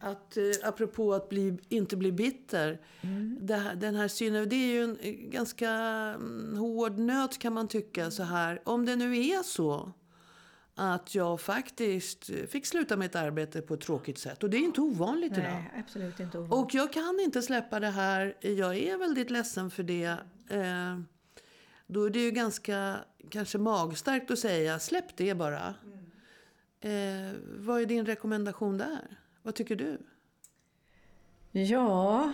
att, 0.00 0.36
eh, 0.36 0.44
apropå 0.62 1.14
att 1.14 1.28
bli, 1.28 1.58
inte 1.68 1.96
bli 1.96 2.12
bitter. 2.12 2.80
Mm. 3.00 3.38
Det, 3.40 3.72
den 3.76 3.94
här 3.94 4.08
synen, 4.08 4.48
det 4.48 4.56
är 4.56 4.66
ju 4.66 4.84
en 4.84 4.96
eh, 5.00 5.12
ganska 5.12 5.70
mm, 5.70 6.56
hård 6.58 6.98
nöt 6.98 7.38
kan 7.38 7.52
man 7.52 7.68
tycka 7.68 8.10
så 8.10 8.22
här. 8.22 8.62
Om 8.64 8.86
det 8.86 8.96
nu 8.96 9.26
är 9.26 9.42
så 9.42 9.92
att 10.80 11.14
jag 11.14 11.40
faktiskt 11.40 12.30
fick 12.48 12.66
sluta 12.66 12.96
med 12.96 13.06
ett 13.06 13.16
arbete 13.16 13.62
på 13.62 13.74
ett 13.74 13.80
tråkigt 13.80 14.18
sätt. 14.18 14.42
Och 14.42 14.50
det 14.50 14.56
är 14.56 14.60
inte 14.60 14.80
ovanligt 14.80 15.32
Nej, 15.32 15.40
idag. 15.40 15.64
Absolut 15.84 16.20
inte 16.20 16.38
ovanligt. 16.38 16.64
Och 16.64 16.74
jag 16.74 16.92
kan 16.92 17.20
inte 17.20 17.42
släppa 17.42 17.80
det 17.80 17.90
här. 17.90 18.36
Jag 18.40 18.76
är 18.76 18.98
väldigt 18.98 19.30
ledsen 19.30 19.70
för 19.70 19.82
det. 19.82 20.04
Eh, 20.50 20.98
Då 21.86 22.04
är 22.04 22.10
det 22.10 22.18
ju 22.20 22.30
ganska 22.30 22.96
kanske 23.30 23.58
magstarkt 23.58 24.30
att 24.30 24.38
säga 24.38 24.78
släpp 24.78 25.16
det 25.16 25.34
bara. 25.34 25.74
Eh, 26.80 27.32
vad 27.58 27.80
är 27.82 27.86
din 27.86 28.06
rekommendation 28.06 28.78
där? 28.78 29.18
Vad 29.42 29.54
tycker 29.54 29.76
du? 29.76 29.98
Ja, 31.52 32.32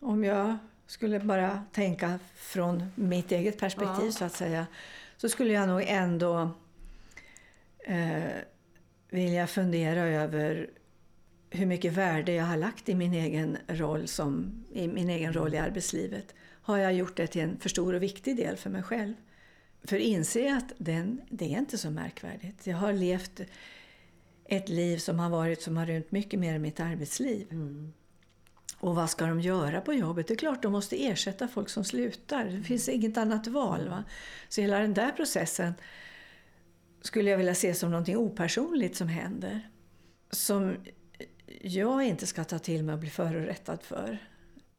om 0.00 0.24
jag 0.24 0.56
skulle 0.86 1.20
bara 1.20 1.62
tänka 1.72 2.18
från 2.36 2.82
mitt 2.94 3.32
eget 3.32 3.58
perspektiv 3.58 4.06
Ja. 4.06 4.12
så 4.12 4.24
att 4.24 4.32
säga. 4.32 4.66
Så 5.16 5.28
skulle 5.28 5.52
jag 5.52 5.68
nog 5.68 5.82
ändå 5.86 6.50
eh, 7.86 8.42
vilja 9.10 9.46
fundera 9.46 10.00
över 10.00 10.70
hur 11.50 11.66
mycket 11.66 11.92
värde 11.92 12.32
jag 12.32 12.44
har 12.44 12.56
lagt 12.56 12.88
i 12.88 12.94
min 12.94 13.12
egen 13.12 13.58
roll, 13.68 14.08
som, 14.08 14.64
i 14.72 14.88
min 14.88 15.10
egen 15.10 15.32
roll 15.32 15.54
i 15.54 15.58
arbetslivet. 15.58 16.34
Har 16.62 16.78
jag 16.78 16.92
gjort 16.92 17.16
det 17.16 17.26
till 17.26 17.42
en 17.42 17.58
för 17.58 17.68
stor 17.68 17.94
och 17.94 18.02
viktig 18.02 18.36
del 18.36 18.56
för 18.56 18.70
mig 18.70 18.82
själv? 18.82 19.14
För 19.84 19.96
inse 19.96 20.56
att 20.56 20.72
den, 20.78 21.20
det 21.30 21.54
är 21.54 21.58
inte 21.58 21.78
så 21.78 21.90
märkvärdigt. 21.90 22.66
Jag 22.66 22.76
har 22.76 22.92
levt 22.92 23.40
ett 24.44 24.68
liv 24.68 24.98
som 24.98 25.18
har 25.18 25.30
varit 25.30 25.62
som 25.62 25.76
har 25.76 25.86
rymt 25.86 26.12
mycket 26.12 26.40
mer 26.40 26.54
än 26.54 26.62
mitt 26.62 26.80
arbetsliv. 26.80 27.46
Och 28.78 28.94
vad 28.94 29.10
ska 29.10 29.26
de 29.26 29.40
göra 29.40 29.80
på 29.80 29.92
jobbet? 29.92 30.28
Det 30.28 30.34
är 30.34 30.38
klart 30.38 30.62
de 30.62 30.72
måste 30.72 31.06
ersätta 31.06 31.48
folk 31.48 31.68
som 31.68 31.84
slutar. 31.84 32.44
Det 32.44 32.62
finns 32.62 32.88
inget 32.88 33.16
annat 33.16 33.46
val. 33.46 33.88
Va? 33.88 34.04
Så 34.48 34.60
hela 34.60 34.78
den 34.78 34.94
där 34.94 35.10
processen 35.10 35.74
skulle 37.06 37.30
jag 37.30 37.38
vilja 37.38 37.54
se 37.54 37.74
som 37.74 37.90
någonting 37.90 38.16
opersonligt 38.16 38.96
som 38.96 39.08
händer. 39.08 39.70
Som 40.30 40.76
jag 41.62 42.04
inte 42.04 42.26
ska 42.26 42.44
ta 42.44 42.58
till 42.58 42.84
mig 42.84 42.92
och 42.92 42.98
bli 42.98 43.10
förorättad 43.10 43.82
för. 43.82 44.18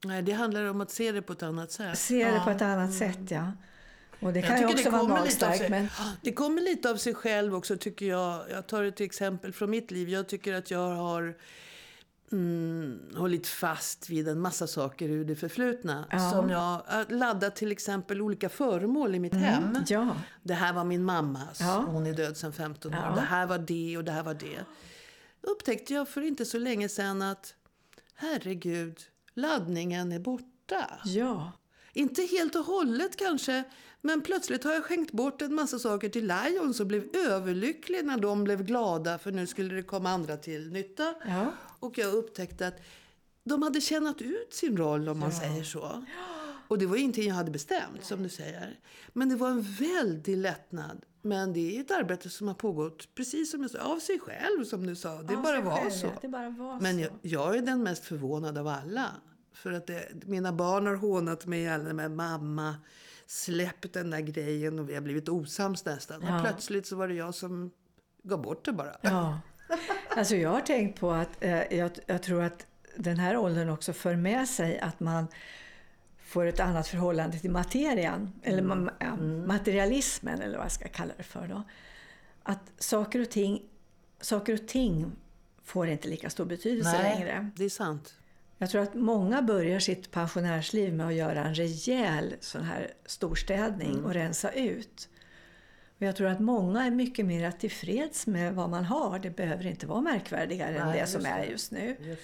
Nej, 0.05 0.21
det 0.21 0.31
handlar 0.31 0.65
om 0.65 0.81
att 0.81 0.91
se 0.91 1.11
det 1.11 1.21
på 1.21 1.33
ett 1.33 1.43
annat 1.43 1.71
sätt. 1.71 1.97
Se 1.97 2.31
det 2.31 2.39
på 2.39 2.49
ett 2.49 2.61
annat 2.61 2.93
sätt, 2.93 3.31
ja. 3.31 3.51
Och 4.19 4.33
det 4.33 4.41
kan 4.41 4.59
ju 4.59 4.65
också 4.65 4.89
vara 4.89 5.03
magstarkt. 5.03 5.69
Men... 5.69 5.87
Det 6.21 6.33
kommer 6.33 6.61
lite 6.61 6.89
av 6.89 6.95
sig 6.97 7.13
själv 7.13 7.55
också 7.55 7.77
tycker 7.77 8.05
jag. 8.05 8.43
Jag 8.49 8.67
tar 8.67 8.83
ett 8.83 9.01
exempel 9.01 9.53
från 9.53 9.69
mitt 9.69 9.91
liv. 9.91 10.09
Jag 10.09 10.27
tycker 10.27 10.53
att 10.53 10.71
jag 10.71 10.95
har 10.95 11.37
mm, 12.31 12.99
hållit 13.15 13.47
fast 13.47 14.09
vid 14.09 14.27
en 14.27 14.39
massa 14.39 14.67
saker 14.67 15.09
ur 15.09 15.25
det 15.25 15.35
förflutna. 15.35 16.05
Ja. 16.11 16.31
Som 16.31 16.49
jag 16.49 16.59
har 16.59 17.05
laddat 17.13 17.55
till 17.55 17.71
exempel 17.71 18.21
olika 18.21 18.49
föremål 18.49 19.15
i 19.15 19.19
mitt 19.19 19.33
hem. 19.35 19.77
Ja, 19.87 20.15
Det 20.43 20.53
här 20.53 20.73
var 20.73 20.83
min 20.83 21.03
mammas. 21.03 21.59
Ja. 21.61 21.85
Hon 21.87 22.05
är 22.07 22.13
död 22.13 22.37
sedan 22.37 22.53
15 22.53 22.93
år. 22.93 23.15
Det 23.15 23.21
här 23.21 23.45
var 23.47 23.57
det 23.57 23.97
och 23.97 24.03
det 24.03 24.11
här 24.11 24.23
var 24.23 24.33
det. 24.33 24.65
Upptäckte 25.41 25.93
jag 25.93 26.09
för 26.09 26.21
inte 26.21 26.45
så 26.45 26.57
länge 26.59 26.89
sedan 26.89 27.21
att 27.21 27.53
herregud, 28.15 28.99
laddningen 29.33 30.11
är 30.11 30.19
borta. 30.19 30.99
ja, 31.05 31.51
Inte 31.93 32.21
helt 32.21 32.55
och 32.55 32.65
hållet 32.65 33.15
kanske, 33.17 33.63
men 34.01 34.21
plötsligt 34.21 34.63
har 34.63 34.73
jag 34.73 34.83
skänkt 34.83 35.11
bort 35.11 35.41
en 35.41 35.53
massa 35.55 35.79
saker 35.79 36.09
till 36.09 36.27
Lions 36.27 36.79
och 36.79 36.87
blev 36.87 37.15
överlycklig 37.15 38.05
när 38.05 38.17
de 38.17 38.43
blev 38.43 38.63
glada 38.63 39.17
för 39.17 39.31
nu 39.31 39.47
skulle 39.47 39.75
det 39.75 39.83
komma 39.83 40.09
andra 40.09 40.37
till 40.37 40.71
nytta. 40.71 41.13
ja. 41.27 41.45
Och 41.79 41.97
jag 41.97 42.13
upptäckte 42.13 42.67
att 42.67 42.75
de 43.43 43.63
hade 43.63 43.81
tjänat 43.81 44.21
ut 44.21 44.53
sin 44.53 44.77
roll 44.77 45.09
om 45.09 45.19
man 45.19 45.31
säger 45.31 45.63
så. 45.63 46.05
Och 46.67 46.77
det 46.77 46.85
var 46.85 46.97
ingenting 46.97 47.27
jag 47.27 47.35
hade 47.35 47.51
bestämt 47.51 48.03
som 48.03 48.23
du 48.23 48.29
säger. 48.29 48.79
Men 49.13 49.29
det 49.29 49.35
var 49.35 49.49
en 49.49 49.61
väldig 49.61 50.37
lättnad. 50.37 51.05
Men 51.21 51.53
det 51.53 51.77
är 51.77 51.81
ett 51.81 51.91
arbete 51.91 52.29
som 52.29 52.47
har 52.47 52.55
pågått 52.55 53.15
precis 53.15 53.51
som 53.51 53.61
jag 53.61 53.71
sa, 53.71 53.79
av 53.79 53.99
sig 53.99 54.19
själv 54.19 54.63
som 54.65 54.87
du 54.87 54.95
sa. 54.95 55.21
Det 55.21 55.35
Av 55.35 55.43
bara 55.43 55.61
var 55.61 55.89
så. 55.89 56.05
ja. 56.07 56.11
Det 56.21 56.27
bara 56.27 56.49
var 56.49 56.79
Men 56.81 56.99
jag, 56.99 57.11
jag 57.21 57.57
är 57.57 57.61
den 57.61 57.83
mest 57.83 58.05
förvånade 58.05 58.59
av 58.59 58.67
alla. 58.67 59.11
För 59.53 59.71
att 59.71 59.87
det, 59.87 60.07
mina 60.25 60.53
barn 60.53 60.87
har 60.87 60.95
hånat 60.95 61.45
mig 61.45 61.67
alla 61.69 61.93
med 61.93 62.11
mamma, 62.11 62.75
släpp 63.25 63.93
den 63.93 64.09
där 64.09 64.19
grejen 64.19 64.79
och 64.79 64.89
vi 64.89 64.93
har 64.93 65.01
blivit 65.01 65.29
osams 65.29 65.85
nästan. 65.85 66.21
Ja. 66.21 66.35
Och 66.35 66.43
plötsligt 66.43 66.87
så 66.87 66.95
var 66.95 67.07
det 67.07 67.13
jag 67.13 67.35
som 67.35 67.71
gav 68.23 68.41
bort 68.41 68.65
det 68.65 68.71
bara. 68.71 68.95
Ja. 69.01 69.39
Alltså 70.17 70.35
jag 70.35 70.49
har 70.49 70.61
tänkt 70.61 70.99
på 70.99 71.11
att 71.11 71.43
eh, 71.43 71.77
jag, 71.77 71.91
jag 72.05 72.23
tror 72.23 72.43
att 72.43 72.65
den 72.95 73.19
här 73.19 73.37
åldern 73.37 73.69
också 73.69 73.93
för 73.93 74.15
med 74.15 74.47
sig 74.47 74.79
att 74.79 74.99
man 74.99 75.27
får 76.17 76.45
ett 76.45 76.59
annat 76.59 76.87
förhållande 76.87 77.39
till 77.39 77.51
materian. 77.51 78.33
Eller 78.43 78.61
ma- 78.63 78.91
ja, 78.99 79.15
materialismen 79.47 80.41
eller 80.41 80.57
vad 80.57 80.65
jag 80.65 80.71
ska 80.71 80.87
kalla 80.87 81.13
det 81.17 81.23
för. 81.23 81.47
Då. 81.47 81.63
Att 82.43 82.71
saker 82.77 83.21
och 83.21 83.29
ting, 83.29 83.61
saker 84.21 84.53
och 84.53 84.67
ting 84.67 85.11
får 85.63 85.87
inte 85.87 86.07
lika 86.07 86.29
stor 86.29 86.45
betydelse 86.45 87.01
längre. 87.01 87.51
det 87.55 87.65
är 87.65 87.69
sant. 87.69 88.15
Jag 88.57 88.69
tror 88.69 88.81
att 88.81 88.93
många 88.93 89.41
börjar 89.41 89.79
sitt 89.79 90.11
pensionärsliv 90.11 90.93
med 90.93 91.07
att 91.07 91.13
göra 91.13 91.45
en 91.45 91.55
rejäl 91.55 92.35
sån 92.39 92.63
här 92.63 92.93
storstädning 93.05 94.03
och 94.03 94.13
rensa 94.13 94.51
ut. 94.51 95.09
Och 95.97 96.03
jag 96.03 96.15
tror 96.15 96.27
att 96.27 96.39
många 96.39 96.85
är 96.85 96.91
mycket 96.91 97.25
mer 97.25 97.51
tillfreds 97.51 98.27
med 98.27 98.53
vad 98.55 98.69
man 98.69 98.85
har. 98.85 99.19
Det 99.19 99.29
behöver 99.29 99.67
inte 99.67 99.87
vara 99.87 100.01
märkvärdigare 100.01 100.77
än 100.77 100.87
Nej, 100.87 100.99
det 101.01 101.07
som 101.07 101.21
just 101.21 101.31
är 101.33 101.39
det. 101.39 101.45
just 101.45 101.71
nu. 101.71 102.17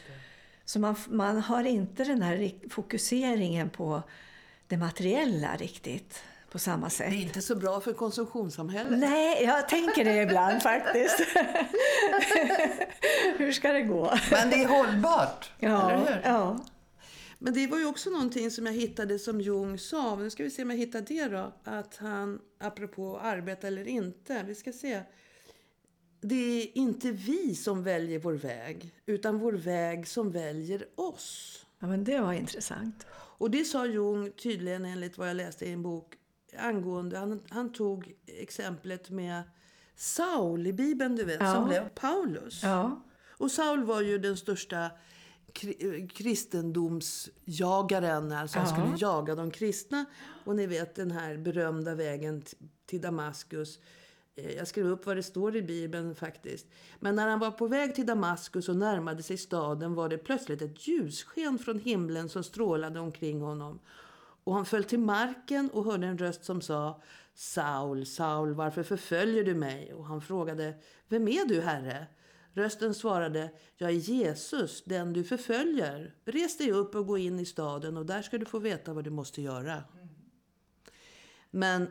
Så 0.66 0.80
man, 0.80 0.96
man 1.10 1.42
har 1.42 1.64
inte 1.64 2.04
den 2.04 2.22
här 2.22 2.52
fokuseringen 2.70 3.70
på 3.70 4.02
det 4.68 4.78
materiella 4.78 5.56
riktigt 5.56 6.24
på 6.52 6.60
samma 6.60 6.90
sätt. 6.90 7.10
Det 7.12 7.16
är 7.16 7.22
inte 7.22 7.42
så 7.42 7.56
bra 7.56 7.80
för 7.82 7.94
konsumtionssamhället. 7.94 9.00
Nej, 9.00 9.44
jag 9.44 9.70
tänker 9.70 10.06
det 10.06 10.16
ibland 10.22 10.62
faktiskt. 10.72 11.20
Hur 13.38 13.52
ska 13.52 13.72
det 13.72 13.82
gå? 13.82 14.14
Men 14.32 14.50
det 14.50 14.64
är 14.64 14.68
hållbart. 14.68 15.52
Ja, 15.60 15.92
Eller 15.92 16.00
hur? 16.14 16.22
ja. 16.24 16.58
Men 17.46 17.54
det 17.54 17.68
var 17.68 17.78
ju 17.80 17.86
också 17.86 18.10
någonting 18.10 18.52
som 18.52 18.66
jag 18.66 18.74
hittade 18.74 19.20
som 19.20 19.42
Jung 19.42 19.78
sa. 19.80 20.16
Nu 20.16 20.30
ska 20.30 20.44
vi 20.44 20.50
se 20.50 20.64
om 20.64 20.70
jag 20.70 20.78
hittar 20.78 21.02
det 21.02 21.28
då. 21.28 21.54
Att 21.64 21.96
han, 21.98 22.40
apropå 22.60 23.20
arbeta 23.20 23.68
eller 23.68 23.88
inte. 23.88 24.44
Vi 24.48 24.56
ska 24.56 24.72
se. 24.74 25.02
Det 26.22 26.36
är 26.64 26.78
inte 26.78 27.12
vi 27.12 27.56
som 27.56 27.84
väljer 27.84 28.20
vår 28.20 28.34
väg. 28.34 28.96
Utan 29.06 29.40
vår 29.40 29.54
väg 29.54 30.08
som 30.08 30.32
väljer 30.32 30.86
oss. 30.96 31.60
ja, 31.80 31.88
men 31.88 32.04
det 32.04 32.20
var 32.20 32.34
intressant. 32.34 33.06
Och 33.14 33.52
det 33.52 33.66
sa 33.66 33.86
Jung 33.86 34.32
tydligen 34.32 34.86
enligt 34.86 35.18
vad 35.18 35.30
jag 35.30 35.36
läste 35.38 35.66
i 35.66 35.72
en 35.72 35.82
bok 35.84 36.16
angående, 36.58 37.18
han, 37.18 37.42
han 37.50 37.74
tog 37.74 38.14
exemplet 38.28 39.10
med 39.10 39.42
Saul 39.96 40.68
i 40.68 40.74
Bibeln, 40.74 41.16
du 41.16 41.24
vet, 41.24 41.42
Ja. 41.42 41.54
som 41.54 41.68
blev 41.68 41.90
Paulus. 41.90 42.64
Ja, 42.64 43.04
Och 43.30 43.52
Saul 43.52 43.84
var 43.84 44.02
ju 44.02 44.18
den 44.18 44.38
största 44.38 44.92
kristendomsjagaren. 46.14 48.32
Alltså 48.32 48.60
han 48.60 48.68
skulle 48.68 48.96
jaga 48.98 49.36
de 49.36 49.52
kristna. 49.52 50.06
Och 50.46 50.56
ni 50.56 50.68
vet 50.68 50.96
den 50.96 51.12
här 51.12 51.38
berömda 51.38 51.96
vägen 51.96 52.44
till 52.86 53.02
Damaskus. 53.02 53.80
Eh, 54.36 54.52
Jag 54.52 54.68
skrev 54.68 54.88
upp 54.88 55.06
vad 55.06 55.16
det 55.16 55.24
står 55.24 55.56
i 55.56 55.62
Bibeln 55.62 56.16
faktiskt. 56.16 56.68
Men 57.00 57.16
när 57.16 57.28
han 57.28 57.40
var 57.40 57.52
på 57.52 57.68
väg 57.68 57.96
till 57.96 58.06
Damaskus 58.06 58.70
och 58.70 58.76
närmade 58.76 59.24
sig 59.24 59.38
staden 59.38 59.94
var 59.94 60.10
det 60.10 60.18
plötsligt 60.18 60.62
ett 60.62 60.88
ljussken 60.88 61.60
från 61.60 61.80
himlen 61.80 62.30
som 62.30 62.44
strålade 62.44 63.00
omkring 63.00 63.42
honom. 63.42 63.80
Och 64.46 64.54
han 64.54 64.66
föll 64.66 64.84
till 64.84 65.00
marken 65.00 65.70
och 65.70 65.86
hörde 65.86 66.08
en 66.08 66.18
röst 66.18 66.46
som 66.46 66.62
sa 66.62 67.02
Saul, 67.36 68.06
Saul, 68.06 68.54
varför 68.54 68.84
förföljer 68.84 69.44
du 69.44 69.56
mig? 69.56 69.94
Och 69.94 70.06
han 70.06 70.22
frågade 70.22 70.74
Vem 71.08 71.28
är 71.28 71.46
du, 71.46 71.62
Herre? 71.62 72.08
Rösten 72.54 72.94
svarade 72.94 73.50
Jag 73.78 73.90
är 73.90 73.94
Jesus, 73.94 74.84
den 74.86 75.14
du 75.14 75.24
förföljer. 75.24 76.16
Res 76.26 76.58
dig 76.58 76.72
upp 76.72 76.96
och 76.96 77.08
gå 77.08 77.18
in 77.18 77.40
i 77.40 77.46
staden 77.46 77.98
och 77.98 78.06
där 78.06 78.22
ska 78.22 78.38
du 78.38 78.46
få 78.46 78.60
veta 78.60 78.94
vad 78.94 79.04
du 79.04 79.10
måste 79.10 79.42
göra. 79.42 79.84
Men 81.52 81.88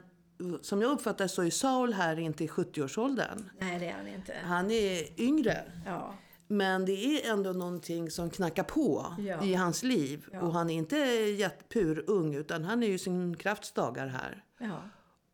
som 0.63 0.83
jag 0.83 0.91
uppfattar 0.91 1.27
så 1.27 1.43
är 1.43 1.51
Saul 1.51 1.93
här 1.93 2.19
inte 2.19 2.45
i 2.45 2.49
70-årsåldern. 2.49 3.51
nej 3.61 3.79
det 3.79 3.87
är 3.87 3.93
han 3.93 4.09
inte. 4.09 4.35
Han 4.45 4.71
är 4.71 5.21
yngre. 5.21 5.73
Ja. 5.87 6.15
Men 6.47 6.85
det 6.85 6.93
är 6.93 7.33
ändå 7.33 7.53
någonting 7.53 8.11
som 8.11 8.31
knackar 8.31 8.63
på 8.65 9.17
Ja. 9.19 9.45
i 9.45 9.55
hans 9.55 9.83
liv. 9.83 10.27
Ja. 10.33 10.41
Och 10.41 10.53
han 10.53 10.71
är 10.71 10.75
inte 10.75 10.97
jättepur 11.39 12.05
ung 12.07 12.35
utan 12.35 12.65
han 12.65 12.83
är 12.83 12.87
ju 12.87 12.99
sin 12.99 13.37
kraftsdagar 13.37 14.07
här. 14.07 14.45
Ja. 14.59 14.83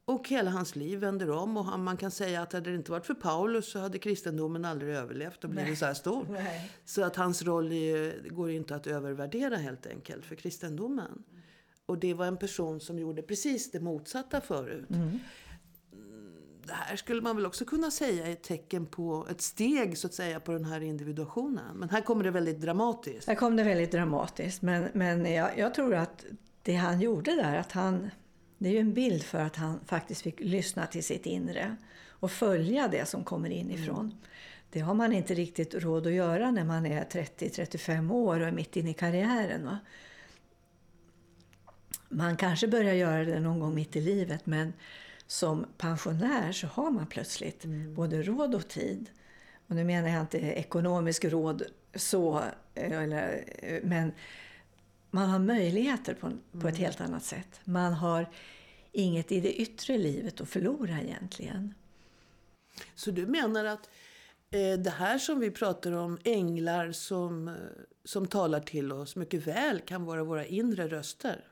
Och 0.09 0.29
hela 0.29 0.51
hans 0.51 0.77
liv 0.77 0.99
vänder 0.99 1.31
om. 1.31 1.57
Och 1.57 1.65
han, 1.65 1.85
man 1.85 1.97
kan 1.97 2.11
säga 2.11 2.43
att 2.43 2.53
hade 2.53 2.71
det 2.71 2.77
inte 2.77 2.91
varit 2.91 3.07
för 3.07 3.15
Paulus 3.15 3.73
så 3.73 3.79
hade 3.79 3.99
kristendomen 3.99 4.65
aldrig 4.65 4.95
överlevt 4.95 5.45
och 5.45 5.51
blivit 5.51 5.79
så 5.79 5.87
här 5.87 5.95
stor. 5.95 6.27
Nej. 6.31 6.71
Så 6.85 7.05
att 7.05 7.17
hans 7.17 7.43
roll 7.43 7.73
är, 7.73 8.29
går 8.29 8.51
inte 8.51 8.75
att 8.75 8.87
övervärdera 8.87 9.57
helt 9.57 9.87
enkelt 9.87 10.25
för 10.25 10.35
kristendomen. 10.35 11.23
Och 11.87 11.99
det 11.99 12.15
var 12.15 12.27
en 12.27 12.37
person 12.37 12.81
som 12.81 12.99
gjorde 12.99 13.23
precis 13.23 13.71
det 13.71 13.81
motsatta 13.81 14.41
förut. 14.41 14.91
Mm, 14.91 15.19
Det 16.67 16.73
här 16.73 16.97
skulle 16.97 17.21
man 17.23 17.37
väl 17.37 17.47
också 17.47 17.65
kunna 17.65 17.91
säga 17.91 18.27
är 18.27 18.33
ett 18.33 18.43
tecken 18.43 18.87
på 18.87 19.27
ett 19.31 19.41
steg 19.41 19.99
så 19.99 20.07
att 20.07 20.15
säga 20.15 20.41
på 20.41 20.53
den 20.53 20.65
här 20.65 20.81
individuationen. 20.81 21.77
Men 21.77 21.91
här 21.91 22.01
kommer 22.01 22.25
det 22.25 22.31
väldigt 22.31 22.61
dramatiskt. 22.61 23.27
Där 23.27 23.35
kom 23.35 23.57
det 23.57 23.65
väldigt 23.65 23.93
dramatiskt. 23.93 24.63
Men, 24.63 24.89
men 24.95 25.33
jag, 25.33 25.59
jag 25.59 25.75
tror 25.75 25.95
att 25.95 26.25
det 26.63 26.75
han 26.75 27.01
gjorde 27.01 27.35
där, 27.35 27.57
att 27.59 27.73
han, 27.73 28.11
det 28.59 28.69
är 28.69 28.73
ju 28.73 28.79
en 28.79 28.95
bild 28.95 29.23
för 29.23 29.39
att 29.39 29.57
han 29.57 29.81
faktiskt 29.87 30.23
fick 30.23 30.41
lyssna 30.41 30.87
till 30.87 31.05
sitt 31.05 31.27
inre 31.27 31.77
och 32.09 32.31
följa 32.31 32.89
det 32.89 33.09
som 33.09 33.25
kommer 33.25 33.51
inifrån. 33.51 34.15
Det 34.71 34.81
har 34.81 34.95
man 34.95 35.13
inte 35.13 35.35
riktigt 35.35 35.75
råd 35.75 36.07
att 36.07 36.13
göra 36.13 36.51
när 36.51 36.65
man 36.65 36.87
är 36.87 37.05
30-35 37.05 38.13
år 38.13 38.41
och 38.41 38.47
är 38.47 38.53
mitt 38.53 38.77
inne 38.77 38.91
i 38.91 38.95
karriären. 38.95 39.65
Va? 39.65 39.79
Man 42.09 42.37
kanske 42.37 42.69
börjar 42.69 42.95
göra 42.95 43.25
det 43.25 43.41
någon 43.41 43.61
gång 43.61 43.75
mitt 43.75 43.97
i 43.97 44.01
livet 44.01 44.47
men 44.47 44.73
som 45.27 45.67
pensionär 45.79 46.53
så 46.53 46.67
har 46.67 46.91
man 46.91 47.07
plötsligt 47.07 47.65
både 47.95 48.23
råd 48.23 48.55
och 48.55 48.69
tid. 48.69 49.11
Och 49.67 49.77
nu 49.77 49.85
menar 49.85 50.09
jag 50.09 50.21
inte 50.21 50.39
ekonomisk 50.39 51.25
råd 51.25 51.63
så, 51.95 52.43
eller, 52.75 53.45
men 53.83 54.13
man 55.11 55.29
har 55.29 55.39
möjligheter 55.39 56.15
på, 56.15 56.33
på 56.61 56.69
ett 56.69 56.77
helt 56.77 57.01
annat 57.01 57.25
sätt. 57.25 57.61
Man 57.65 57.93
har 57.93 58.27
inget 58.93 59.33
i 59.33 59.41
det 59.41 59.61
yttre 59.61 59.99
livet 59.99 60.41
att 60.41 60.49
förlora 60.49 61.01
egentligen. 61.01 61.75
Så 62.95 63.11
du 63.11 63.27
menar 63.27 63.65
att 63.65 63.91
eh, 64.51 64.79
det 64.79 64.91
här 64.91 65.19
som 65.19 65.41
vi 65.41 65.51
pratar 65.51 65.93
om, 65.93 66.19
änglar 66.25 66.93
som, 66.93 67.49
eh, 67.49 67.55
som 68.05 68.27
talar 68.27 68.61
till 68.61 68.93
oss, 68.93 69.17
mycket 69.17 69.47
väl 69.47 69.81
kan 69.81 70.05
vara 70.05 70.25
våra 70.25 70.47
inre 70.47 70.89
röster? 70.89 71.45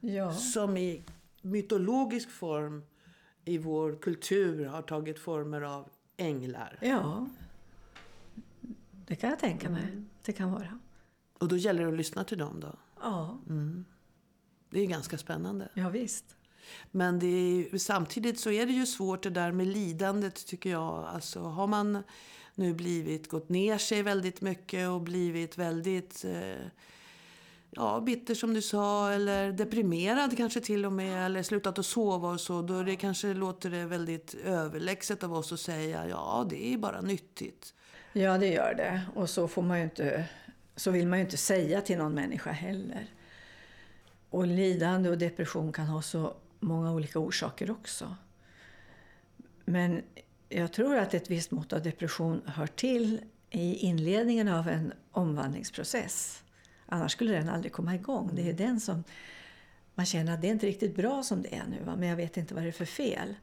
Ja. 0.00 0.34
Som 0.34 0.76
i 0.76 1.04
mytologisk 1.42 2.30
form 2.30 2.82
i 3.44 3.58
vår 3.58 3.96
kultur 4.02 4.64
har 4.64 4.82
tagit 4.82 5.18
former 5.18 5.60
av 5.60 5.88
änglar. 6.16 6.78
Ja, 6.82 7.28
det 9.06 9.16
kan 9.16 9.30
jag 9.30 9.38
tänka 9.38 9.70
mig. 9.70 10.02
Det 10.24 10.32
kan 10.32 10.52
vara. 10.52 10.78
Och 11.44 11.48
då 11.48 11.56
gäller 11.56 11.82
det 11.82 11.88
att 11.88 11.96
lyssna 11.96 12.24
till 12.24 12.38
dem 12.38 12.60
då. 12.60 12.74
Ja, 13.00 13.38
Det 14.70 14.80
är 14.80 14.86
ganska 14.86 15.18
spännande. 15.18 15.68
ja 15.74 15.88
visst. 15.88 16.24
Men 16.90 17.22
är, 17.22 17.78
samtidigt 17.78 18.40
så 18.40 18.50
är 18.50 18.66
det 18.66 18.72
ju 18.72 18.86
svårt 18.86 19.22
det 19.22 19.30
där 19.30 19.52
med 19.52 19.66
lidandet 19.66 20.46
tycker 20.46 20.70
jag. 20.70 21.04
Alltså 21.04 21.40
har 21.40 21.66
man 21.66 22.02
nu 22.54 22.74
blivit, 22.74 23.28
gått 23.28 23.48
ner 23.48 23.78
sig 23.78 24.02
väldigt 24.02 24.40
mycket 24.40 24.88
och 24.88 25.00
blivit 25.00 25.58
väldigt 25.58 26.24
eh, 26.24 26.66
ja, 27.70 28.00
bitter 28.00 28.34
som 28.34 28.54
du 28.54 28.62
sa 28.62 29.10
eller 29.10 29.52
deprimerad 29.52 30.36
kanske 30.36 30.60
till 30.60 30.86
och 30.86 30.92
med 30.92 31.26
eller 31.26 31.42
slutat 31.42 31.78
att 31.78 31.86
sova 31.86 32.28
och 32.28 32.40
så. 32.40 32.62
Då 32.62 32.82
det 32.82 32.96
kanske 32.96 33.34
låter 33.34 33.70
det 33.70 33.84
väldigt 33.84 34.34
överlägset 34.34 35.24
av 35.24 35.34
oss 35.34 35.52
att 35.52 35.60
säga 35.60 36.08
ja 36.08 36.46
det 36.50 36.74
är 36.74 36.78
bara 36.78 37.00
nyttigt. 37.00 37.74
Ja, 38.12 38.38
det 38.38 38.46
gör 38.46 38.74
det. 38.74 39.02
Och 39.14 39.30
så, 39.30 39.48
får 39.48 39.62
man 39.62 39.78
ju 39.78 39.84
inte, 39.84 40.24
så 40.76 40.90
vill 40.90 41.06
man 41.06 41.18
ju 41.18 41.24
inte 41.24 41.36
säga 41.36 41.80
till 41.80 41.98
någon 41.98 42.14
människa 42.14 42.52
heller. 42.52 43.06
Och 44.30 44.46
lidande 44.46 45.10
och 45.10 45.18
depression 45.18 45.72
kan 45.72 45.86
ha 45.86 46.02
så 46.02 46.34
många 46.60 46.92
olika 46.92 47.18
orsaker 47.18 47.70
också. 47.70 48.16
Men 49.64 50.02
jag 50.48 50.72
tror 50.72 50.96
att 50.96 51.14
ett 51.14 51.30
visst 51.30 51.50
mått 51.50 51.72
av 51.72 51.82
depression 51.82 52.42
hör 52.46 52.66
till 52.66 53.20
i 53.50 53.74
inledningen 53.74 54.48
av 54.48 54.68
en 54.68 54.92
omvandlingsprocess. 55.12 56.42
Annars 56.86 57.12
skulle 57.12 57.32
den 57.32 57.48
aldrig 57.48 57.72
komma 57.72 57.94
igång. 57.94 58.30
Det 58.32 58.48
är 58.48 58.52
den 58.52 58.80
som 58.80 59.04
man 59.94 60.06
känner 60.06 60.34
att 60.34 60.42
det 60.42 60.48
är 60.48 60.52
inte 60.52 60.66
riktigt 60.66 60.96
bra 60.96 61.22
som 61.22 61.42
det 61.42 61.54
är 61.54 61.66
nu, 61.66 61.84
va? 61.84 61.96
men 61.96 62.08
jag 62.08 62.16
vet 62.16 62.36
inte 62.36 62.54
vad 62.54 62.62
det 62.62 62.68
är 62.68 62.72
för 62.72 62.84
fel. 62.84 63.34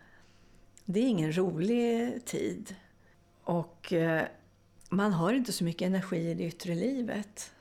Det 0.86 1.00
är 1.00 1.08
ingen 1.08 1.38
rolig 1.38 2.26
tid. 2.26 2.76
Och 3.44 3.94
eh, 3.94 4.26
man 4.92 5.14
har 5.14 5.34
inte 5.34 5.54
så 5.54 5.64
mycket 5.64 5.86
energi 5.86 6.18
i 6.30 6.34
det 6.34 6.44
yttre 6.44 6.76
livet. 6.76 7.52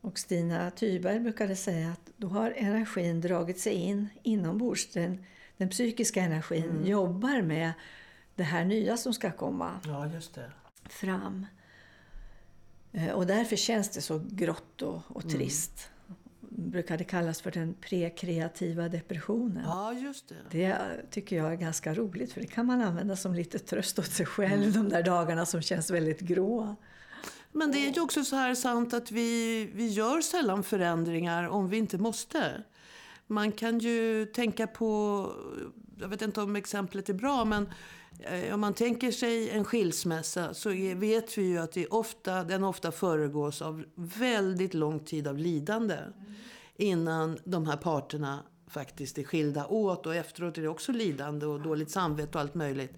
Och 0.00 0.18
Stina 0.18 0.70
Tyberg 0.70 1.20
brukade 1.20 1.56
säga 1.56 1.90
att 1.90 2.10
då 2.16 2.28
har 2.28 2.50
energin 2.56 3.20
dragit 3.20 3.58
sig 3.60 3.72
in 3.74 4.08
inombords. 4.22 4.86
Den, 4.92 5.24
den 5.56 5.68
psykiska 5.68 6.22
energin 6.22 6.86
jobbar 6.86 7.42
med 7.42 7.72
det 8.34 8.42
här 8.42 8.64
nya 8.64 8.96
som 8.96 9.14
ska 9.14 9.30
komma 9.32 9.80
Ja, 9.84 10.06
just 10.06 10.34
det. 10.34 10.50
fram. 10.88 11.46
Eh, 12.92 13.10
Och 13.10 13.26
därför 13.26 13.56
känns 13.56 13.88
det 13.88 14.00
så 14.00 14.20
grått 14.30 14.82
och, 14.82 15.00
och 15.08 15.28
trist. 15.30 15.90
Brukade 16.70 17.04
kallas 17.04 17.40
för 17.40 17.50
den 17.50 17.74
prekreativa 17.74 18.88
depressionen. 18.88 19.64
Ja, 19.66 19.92
just 19.92 20.28
det. 20.28 20.34
Det 20.50 20.76
tycker 21.10 21.36
jag 21.36 21.52
är 21.52 21.56
ganska 21.56 21.94
roligt 21.94 22.32
för 22.32 22.40
det 22.40 22.46
kan 22.46 22.66
man 22.66 22.80
använda 22.80 23.16
som 23.16 23.34
lite 23.34 23.58
tröst 23.58 23.98
åt 23.98 24.10
sig 24.10 24.26
själv 24.26 24.72
de 24.72 24.88
där 24.88 25.02
dagarna 25.02 25.46
som 25.46 25.62
känns 25.62 25.90
väldigt 25.90 26.20
gråa. 26.20 26.76
Men 27.52 27.72
det 27.72 27.78
är 27.78 27.92
ju 27.92 28.00
också 28.00 28.24
så 28.24 28.36
här 28.36 28.54
sant 28.54 28.94
att 28.94 29.10
vi, 29.10 29.64
vi 29.74 29.88
gör 29.88 30.20
sällan 30.20 30.62
förändringar 30.62 31.48
om 31.48 31.68
vi 31.68 31.76
inte 31.76 31.98
måste. 31.98 32.62
Man 33.26 33.52
kan 33.52 33.78
ju 33.78 34.26
tänka 34.26 34.66
på, 34.66 35.26
jag 36.00 36.08
vet 36.08 36.22
inte 36.22 36.40
om 36.40 36.56
exemplet 36.56 37.08
är 37.08 37.14
bra, 37.14 37.44
men 37.44 37.68
eh, 38.20 38.54
om 38.54 38.60
man 38.60 38.74
tänker 38.74 39.10
sig 39.10 39.50
en 39.50 39.64
skilsmässa 39.64 40.54
så 40.54 40.70
vet 40.94 41.38
vi 41.38 41.42
ju 41.42 41.58
att 41.58 41.72
det 41.72 41.86
ofta, 41.86 42.44
den 42.44 42.64
ofta 42.64 42.92
föregås 42.92 43.62
av 43.62 43.84
väldigt 43.94 44.74
lång 44.74 45.00
tid 45.00 45.28
av 45.28 45.38
lidande. 45.38 45.96
Innan 46.80 47.38
de 47.44 47.66
här 47.66 47.76
parterna 47.76 48.42
faktiskt 48.68 49.18
är 49.18 49.22
skilda 49.24 49.66
åt 49.66 50.06
och 50.06 50.14
efteråt 50.14 50.58
är 50.58 50.62
det 50.62 50.68
också 50.68 50.92
lidande 50.92 51.46
och 51.46 51.60
dåligt 51.60 51.90
samvete 51.90 52.30
och 52.34 52.40
allt 52.40 52.54
möjligt. 52.54 52.92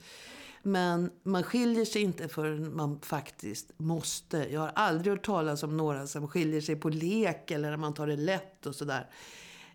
Men 0.62 1.11
man 1.23 1.42
skiljer 1.42 1.85
sig 1.85 2.03
inte 2.03 2.29
förrän 2.29 2.77
man 2.77 3.01
faktiskt 3.01 3.73
måste. 3.77 4.47
Jag 4.53 4.61
har 4.61 4.73
aldrig 4.75 5.12
hört 5.12 5.25
talas 5.27 5.62
om 5.62 5.77
några 5.77 6.07
som 6.07 6.29
skiljer 6.29 6.61
sig 6.61 6.77
på 6.77 6.88
lek 6.88 7.51
eller 7.51 7.71
när 7.71 7.77
man 7.77 7.95
tar 7.95 8.07
det 8.07 8.16
lätt 8.16 8.66
och 8.66 8.75
sådär. 8.75 9.11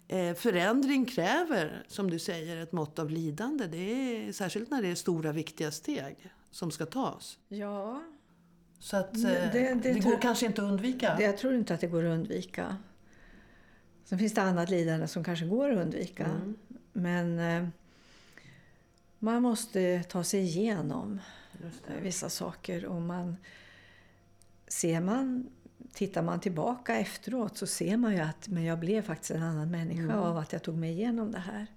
Eh, 0.08 0.34
förändring 0.34 1.06
kräver, 1.06 1.86
som 1.88 2.10
du 2.10 2.20
säger, 2.20 2.58
ett 2.58 2.72
mått 2.72 3.00
av 3.00 3.10
lidande. 3.10 3.66
Det 3.68 3.78
är, 3.78 4.32
särskilt 4.32 4.70
när 4.72 4.82
det 4.82 4.88
är 4.88 4.96
stora, 4.96 5.32
viktiga 5.32 5.72
steg 5.72 6.32
som 6.52 6.72
ska 6.72 6.86
tas. 6.86 7.38
Ja, 7.48 8.04
Så 8.80 8.98
att, 8.98 9.16
eh, 9.18 9.22
Det- 9.24 9.50
det, 9.54 9.74
det- 9.84 9.94
går 9.94 10.02
tror- 10.02 10.22
kanske 10.22 10.46
inte 10.46 10.62
att 10.64 10.68
undvika. 10.72 11.16
det, 11.18 11.24
jag 11.24 11.38
tror 11.38 11.54
inte 11.56 11.74
att 11.74 11.82
det 11.82 11.88
går 11.88 12.04
att 12.06 12.14
undvika. 12.14 12.78
Sen 14.08 14.20
finns 14.20 14.34
det 14.34 14.42
annat 14.42 14.70
lidande 14.70 15.08
som 15.08 15.24
kanske 15.24 15.46
går 15.46 15.72
att 15.72 15.78
undvika. 15.78 16.42
Men 16.94 17.40
eh, 17.40 17.68
man 19.20 19.42
måste 19.42 20.04
ta 20.04 20.24
sig 20.24 20.40
igenom 20.40 21.20
vissa 22.02 22.30
saker. 22.30 22.86
Och 22.86 23.02
man, 23.02 23.38
ser 24.68 25.02
man, 25.02 25.50
tittar 25.94 26.22
man 26.22 26.40
tillbaka 26.40 26.98
efteråt 26.98 27.58
så 27.58 27.68
ser 27.68 27.98
man 27.98 28.14
ju 28.14 28.20
att 28.20 28.48
men 28.48 28.64
jag 28.64 28.80
blev 28.80 29.02
faktiskt 29.02 29.32
en 29.32 29.44
annan 29.44 29.72
människa 29.72 30.16
av 30.16 30.38
att 30.38 30.54
jag 30.54 30.64
tog 30.64 30.78
mig 30.78 30.92
igenom 30.92 31.32
det 31.32 31.40
här. 31.40 31.68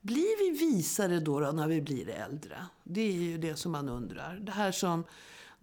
Blir 0.00 0.38
vi 0.38 0.58
visare 0.58 1.20
då, 1.20 1.40
då 1.40 1.52
när 1.52 1.68
vi 1.68 1.80
blir 1.80 2.08
äldre? 2.08 2.66
Det 2.84 3.00
är 3.00 3.12
ju 3.12 3.38
det 3.38 3.56
som 3.56 3.72
man 3.72 3.88
undrar. 3.88 4.36
Det 4.36 4.52
här 4.52 4.72
som 4.72 5.04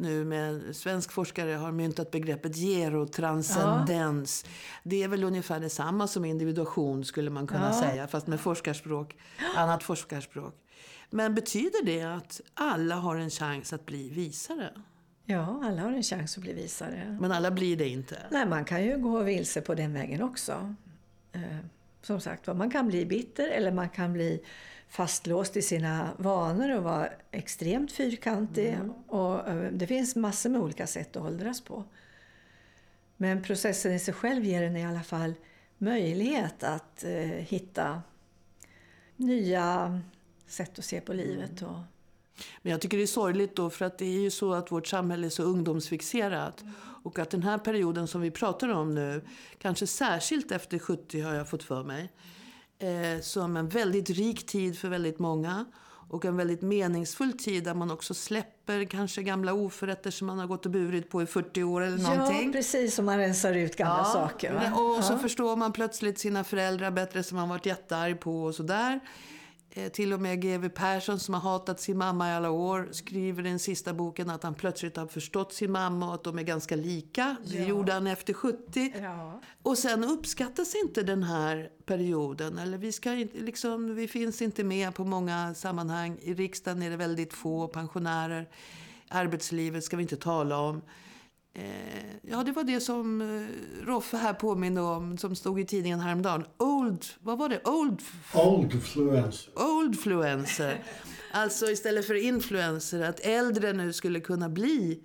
nu 0.03 0.25
med 0.25 0.75
svensk 0.75 1.11
forskare 1.11 1.51
har 1.51 1.71
myntat 1.71 2.11
begreppet 2.11 2.55
gerotranscendens. 3.37 4.45
Det 4.83 5.03
är 5.03 5.07
väl 5.07 5.23
ungefär 5.23 5.59
detsamma 5.59 6.07
som 6.07 6.25
individuation 6.25 7.05
skulle 7.05 7.29
man 7.29 7.47
kunna 7.47 7.67
Ja. 7.67 7.79
säga, 7.81 8.07
fast 8.07 8.27
med 8.27 8.39
forskarspråk, 8.39 9.15
annat 9.55 9.83
forskarspråk. 9.83 10.55
Men 11.09 11.35
betyder 11.35 11.85
det 11.85 12.01
att 12.03 12.41
alla 12.53 12.95
har 12.95 13.15
en 13.15 13.29
chans 13.29 13.73
att 13.73 13.85
bli 13.85 14.09
visare? 14.09 14.69
Ja, 15.25 15.61
alla 15.63 15.81
har 15.81 15.91
en 15.91 16.03
chans 16.03 16.37
att 16.37 16.43
bli 16.43 16.53
visare. 16.53 17.17
Men 17.21 17.31
alla 17.31 17.51
blir 17.51 17.77
det 17.77 17.87
inte. 17.89 18.17
Nej, 18.31 18.45
man 18.47 18.65
kan 18.65 18.83
ju 18.83 18.97
gå 18.97 19.19
vilse 19.23 19.61
på 19.61 19.75
den 19.75 19.93
vägen 19.93 20.21
också. 20.23 20.75
Eh, 21.31 21.41
som 22.01 22.19
sagt 22.19 22.47
man 22.47 22.71
kan 22.71 22.87
bli 22.87 23.05
bitter 23.05 23.47
eller 23.47 23.71
man 23.71 23.89
kan 23.89 24.13
bli 24.13 24.43
fastlåst 24.93 25.57
i 25.57 25.61
sina 25.61 26.09
vanor 26.17 26.77
och 26.77 26.83
vara 26.83 27.09
extremt 27.31 27.91
fyrkantig. 27.91 28.77
Och, 29.07 29.47
eh, 29.47 29.71
det 29.71 29.87
finns 29.87 30.15
massor 30.15 30.49
med 30.49 30.61
olika 30.61 30.87
sätt 30.87 31.15
att 31.15 31.23
åldras 31.23 31.61
på. 31.61 31.83
Men 33.17 33.43
processen 33.43 33.93
i 33.93 33.99
sig 33.99 34.13
själv 34.13 34.43
ger 34.43 34.63
en 34.63 34.77
i 34.77 34.85
alla 34.85 35.03
fall 35.03 35.33
möjlighet 35.77 36.63
att 36.63 37.03
eh, 37.03 37.11
hitta 37.21 38.01
nya 39.15 39.99
sätt 40.47 40.79
att 40.79 40.85
se 40.85 41.01
på 41.01 41.13
livet. 41.13 41.61
Och, 41.61 41.77
Men 42.61 42.71
jag 42.71 42.81
tycker 42.81 42.97
det 42.97 43.03
är 43.03 43.07
sorgligt 43.07 43.55
då 43.55 43.69
för 43.69 43.85
att 43.85 43.97
det 43.97 44.05
är 44.05 44.21
ju 44.21 44.31
så 44.31 44.53
att 44.53 44.71
vårt 44.71 44.87
samhälle 44.87 45.27
är 45.27 45.29
så 45.29 45.43
ungdomsfixerat. 45.43 46.63
Och 47.03 47.19
att 47.19 47.29
den 47.29 47.43
här 47.43 47.57
perioden 47.57 48.07
som 48.07 48.21
vi 48.21 48.31
pratar 48.31 48.69
om 48.69 48.95
nu, 48.95 49.21
kanske 49.57 49.87
särskilt 49.87 50.51
efter 50.51 50.79
70 50.79 51.21
har 51.21 51.33
jag 51.33 51.49
fått 51.49 51.63
för 51.63 51.83
mig, 51.83 52.09
eh, 52.83 53.21
som 53.21 53.57
en 53.57 53.69
väldigt 53.69 54.09
rik 54.09 54.45
tid 54.45 54.79
för 54.79 54.89
väldigt 54.89 55.19
många. 55.19 55.65
Och 56.09 56.25
en 56.25 56.37
väldigt 56.37 56.61
meningsfull 56.61 57.33
tid 57.37 57.63
där 57.63 57.73
man 57.73 57.91
också 57.91 58.13
släpper 58.13 58.85
kanske 58.85 59.23
gamla 59.23 59.53
oförrätter 59.53 60.11
som 60.11 60.27
man 60.27 60.39
har 60.39 60.47
gått 60.47 60.65
och 60.65 60.71
burit 60.71 61.09
på 61.09 61.21
i 61.21 61.25
40 61.25 61.63
år 61.63 61.81
eller 61.81 61.97
någonting. 61.97 62.45
ja, 62.47 62.51
precis 62.53 62.95
som 62.95 63.05
man 63.05 63.17
rensar 63.17 63.53
ut 63.53 63.75
gamla 63.75 64.03
saker. 64.05 64.53
Va? 64.53 64.61
Och 64.81 65.03
så 65.03 65.13
Ja. 65.13 65.17
förstår 65.17 65.55
man 65.55 65.71
plötsligt 65.73 66.19
sina 66.19 66.43
föräldrar 66.43 66.91
bättre 66.91 67.23
som 67.23 67.37
man 67.37 67.49
varit 67.49 67.65
jättearg 67.65 68.19
på 68.19 68.43
och 68.43 68.55
sådär. 68.55 68.93
Eh, 68.93 68.99
till 69.93 70.13
och 70.13 70.19
med 70.19 70.41
GW 70.41 70.69
Persson 70.69 71.19
som 71.19 71.33
har 71.33 71.41
hatat 71.41 71.79
sin 71.79 71.97
mamma 71.97 72.29
i 72.29 72.33
alla 72.33 72.49
år 72.49 72.89
skriver 72.91 73.45
i 73.45 73.49
den 73.49 73.59
sista 73.59 73.93
boken 73.93 74.29
att 74.29 74.43
han 74.43 74.53
plötsligt 74.53 74.97
har 74.97 75.07
förstått 75.07 75.53
sin 75.53 75.71
mamma 75.71 76.07
och 76.07 76.13
att 76.13 76.23
de 76.23 76.39
är 76.39 76.43
ganska 76.43 76.75
lika. 76.75 77.35
Det 77.45 77.63
gjorde 77.63 77.93
han 77.93 78.07
efter 78.07 78.33
70. 78.33 78.93
Ja. 79.01 79.41
Och 79.63 79.77
sen 79.77 80.03
uppskattas 80.03 80.75
inte 80.83 81.03
den 81.03 81.23
här 81.23 81.69
perioden. 81.85 82.57
Eller 82.57 82.77
vi, 82.77 82.91
ska 82.91 83.13
inte, 83.13 83.37
liksom, 83.37 83.95
vi 83.95 84.07
finns 84.07 84.41
inte 84.41 84.63
med 84.63 84.95
på 84.95 85.03
många 85.05 85.53
sammanhang. 85.53 86.17
I 86.21 86.33
riksdagen 86.33 86.81
är 86.81 86.89
det 86.89 86.97
väldigt 86.97 87.33
få 87.33 87.67
pensionärer. 87.67 88.49
Arbetslivet 89.09 89.83
ska 89.83 89.97
vi 89.97 90.03
inte 90.03 90.17
tala 90.17 90.57
om. 90.57 90.81
Eh, 91.55 92.15
ja, 92.21 92.43
det 92.43 92.51
var 92.51 92.63
det 92.63 92.79
som 92.79 93.21
eh, 93.21 93.85
Roffe 93.85 94.17
här 94.17 94.33
påminde 94.33 94.81
om, 94.81 95.17
som 95.17 95.35
stod 95.35 95.59
i 95.59 95.65
tidningen 95.65 95.99
häromdagen. 95.99 96.45
Old, 96.57 97.05
vad 97.19 97.37
var 97.37 97.49
det? 97.49 97.67
Old... 97.67 98.01
Oldfluencer. 98.33 99.53
Oldfluencer. 99.55 100.83
Alltså 101.31 101.69
istället 101.69 102.07
för 102.07 102.13
influencer, 102.13 103.01
att 103.01 103.19
äldre 103.19 103.73
nu 103.73 103.93
skulle 103.93 104.19
kunna 104.19 104.49
bli 104.49 104.99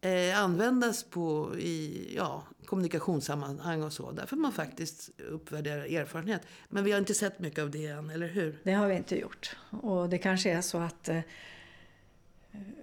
eh, 0.00 0.42
användas 0.42 1.04
på 1.04 1.56
i 1.58 2.08
ja, 2.16 2.42
kommunikationssammanhang 2.66 3.82
och 3.82 3.92
så. 3.92 4.10
Därför 4.10 4.36
man 4.36 4.52
faktiskt 4.52 5.10
uppvärderar 5.30 5.84
erfarenhet. 5.84 6.42
Men 6.68 6.84
vi 6.84 6.92
har 6.92 6.98
inte 6.98 7.14
sett 7.14 7.38
mycket 7.38 7.62
av 7.62 7.70
det 7.70 7.86
än, 7.86 8.10
eller 8.10 8.28
hur? 8.28 8.58
Det 8.62 8.72
har 8.72 8.88
vi 8.88 8.96
inte 8.96 9.18
gjort. 9.18 9.56
Och 9.82 10.08
det 10.08 10.18
kanske 10.18 10.50
är 10.50 10.60
så 10.60 10.78
att 10.78 11.08
eh, 11.08 11.20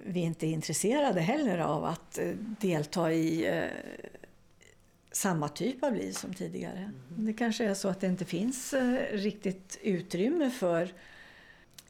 vi 0.05 0.19
inte 0.19 0.47
är 0.47 0.51
intresserade 0.51 1.21
heller 1.21 1.57
av 1.57 1.85
att 1.85 2.17
eh, 2.17 2.31
delta 2.59 3.13
i 3.13 3.47
eh, 3.47 3.63
samma 5.11 5.49
typ 5.49 5.83
av 5.83 5.95
liv 5.95 6.11
som 6.11 6.33
tidigare. 6.33 6.77
Mm. 6.77 7.25
Det 7.25 7.33
kanske 7.33 7.65
är 7.65 7.73
så 7.73 7.87
att 7.87 7.99
det 7.99 8.07
inte 8.07 8.25
finns 8.25 8.73
eh, 8.73 9.17
riktigt 9.17 9.79
utrymme 9.81 10.49
för 10.49 10.93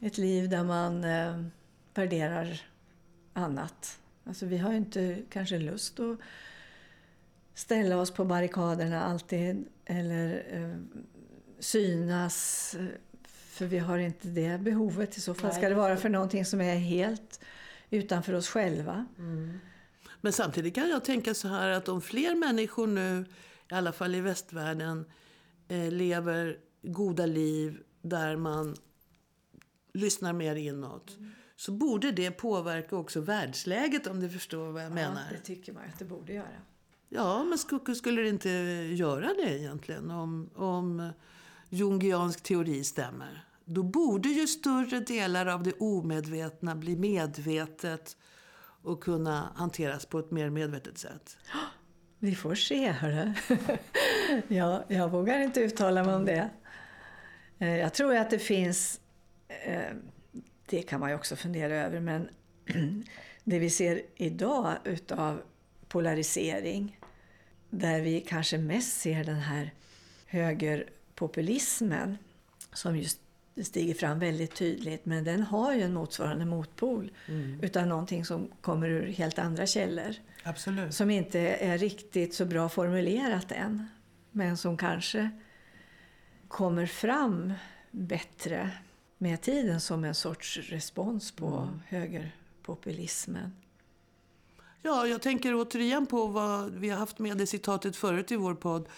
ett 0.00 0.18
liv 0.18 0.48
där 0.48 0.64
man 0.64 1.04
eh, 1.04 1.44
värderar 1.94 2.62
annat. 3.32 3.98
Alltså 4.24 4.46
vi 4.46 4.58
har 4.58 4.70
ju 4.70 4.76
inte 4.76 5.18
kanske 5.30 5.58
lust 5.58 6.00
att 6.00 6.18
ställa 7.54 7.96
oss 7.96 8.10
på 8.10 8.24
barrikaderna 8.24 9.02
alltid 9.02 9.64
eller 9.84 10.44
eh, 10.50 11.02
synas 11.58 12.76
för 13.26 13.66
vi 13.66 13.78
har 13.78 13.98
inte 13.98 14.28
det 14.28 14.60
behovet. 14.60 15.16
I 15.16 15.20
så 15.20 15.34
fall 15.34 15.52
ska 15.52 15.68
det 15.68 15.74
vara 15.74 15.96
för 15.96 16.08
någonting 16.08 16.44
som 16.44 16.60
är 16.60 16.76
helt 16.76 17.40
utanför 17.90 18.32
oss 18.32 18.48
själva. 18.48 19.06
Mm. 19.18 19.58
Men 20.20 20.32
samtidigt 20.32 20.74
kan 20.74 20.88
jag 20.88 21.04
tänka 21.04 21.34
så 21.34 21.48
här 21.48 21.68
att 21.68 21.88
om 21.88 22.00
fler 22.00 22.34
människor 22.34 22.86
nu, 22.86 23.24
i 23.70 23.74
alla 23.74 23.92
fall 23.92 24.14
i 24.14 24.20
västvärlden, 24.20 25.04
eh, 25.68 25.90
lever 25.90 26.58
goda 26.82 27.26
liv 27.26 27.82
där 28.02 28.36
man 28.36 28.76
lyssnar 29.92 30.32
mer 30.32 30.56
inåt. 30.56 31.16
Mm. 31.18 31.30
Så 31.56 31.72
borde 31.72 32.12
det 32.12 32.30
påverka 32.30 32.96
också 32.96 33.20
världsläget 33.20 34.06
om 34.06 34.20
du 34.20 34.30
förstår 34.30 34.72
vad 34.72 34.82
jag 34.82 34.90
ja, 34.90 34.94
menar. 34.94 35.22
det 35.32 35.38
tycker 35.38 35.72
man 35.72 35.82
att 35.92 35.98
det 35.98 36.04
borde 36.04 36.32
göra. 36.32 36.46
Ja, 37.08 37.44
men 37.44 37.58
skulle 37.94 38.22
det 38.22 38.28
inte 38.28 38.50
göra 38.94 39.34
det 39.34 39.58
egentligen 39.58 40.10
om, 40.10 40.50
om 40.54 41.12
jungiansk 41.68 42.42
teori 42.42 42.84
stämmer? 42.84 43.44
Då 43.72 43.82
borde 43.82 44.28
ju 44.28 44.46
större 44.46 45.00
delar 45.00 45.46
av 45.46 45.62
det 45.62 45.72
omedvetna 45.72 46.76
bli 46.76 46.96
medvetet 46.96 48.16
och 48.82 49.02
kunna 49.02 49.52
hanteras 49.56 50.06
på 50.06 50.18
ett 50.18 50.30
mer 50.30 50.50
medvetet 50.50 50.98
sätt. 50.98 51.36
Vi 52.18 52.34
får 52.34 52.54
se, 52.54 52.90
hörru. 52.90 53.32
jag, 54.48 54.82
jag 54.88 55.08
vågar 55.08 55.40
inte 55.40 55.60
uttala 55.60 56.04
mig 56.04 56.14
om 56.14 56.24
det. 56.24 56.50
Eh, 57.58 57.76
jag 57.76 57.94
tror 57.94 58.16
att 58.16 58.30
det 58.30 58.38
finns, 58.38 59.00
eh, 59.48 59.96
det 60.66 60.82
kan 60.82 61.00
man 61.00 61.10
ju 61.10 61.16
också 61.16 61.36
fundera 61.36 61.76
över, 61.76 62.00
men 62.00 62.28
det 63.44 63.58
vi 63.58 63.70
ser 63.70 64.02
idag 64.16 64.76
utav 64.84 65.42
polarisering, 65.88 66.98
där 67.70 68.00
vi 68.00 68.20
kanske 68.20 68.58
mest 68.58 69.00
ser 69.00 69.24
den 69.24 69.40
här 69.40 69.74
högerpopulismen 70.26 72.18
som 72.72 72.96
just 72.96 73.20
stiger 73.64 73.94
fram 73.94 74.18
väldigt 74.18 74.54
tydligt. 74.54 75.06
Men 75.06 75.24
den 75.24 75.42
har 75.42 75.74
ju 75.74 75.82
en 75.82 75.94
motsvarande 75.94 76.44
motpol 76.44 77.12
mm. 77.28 77.60
utav 77.62 77.86
någonting 77.86 78.24
som 78.24 78.48
kommer 78.60 78.88
ur 78.88 79.06
helt 79.06 79.38
andra 79.38 79.66
källor. 79.66 80.14
Absolut. 80.42 80.94
Som 80.94 81.10
inte 81.10 81.40
är 81.40 81.78
riktigt 81.78 82.34
så 82.34 82.44
bra 82.44 82.68
formulerat 82.68 83.52
än. 83.52 83.86
Men 84.32 84.56
som 84.56 84.76
kanske 84.76 85.30
kommer 86.48 86.86
fram 86.86 87.52
bättre 87.90 88.70
med 89.18 89.40
tiden 89.40 89.80
som 89.80 90.04
en 90.04 90.14
sorts 90.14 90.58
respons 90.58 91.32
på 91.32 91.46
mm. 91.46 91.80
högerpopulismen. 91.88 93.52
Ja, 94.82 95.06
jag 95.06 95.22
tänker 95.22 95.54
återigen 95.54 96.06
på 96.06 96.26
vad 96.26 96.74
vi 96.74 96.88
har 96.88 96.98
haft 96.98 97.18
med 97.18 97.36
det 97.36 97.46
citatet 97.46 97.96
förut 97.96 98.32
i 98.32 98.36
vår 98.36 98.54
podd 98.54 98.88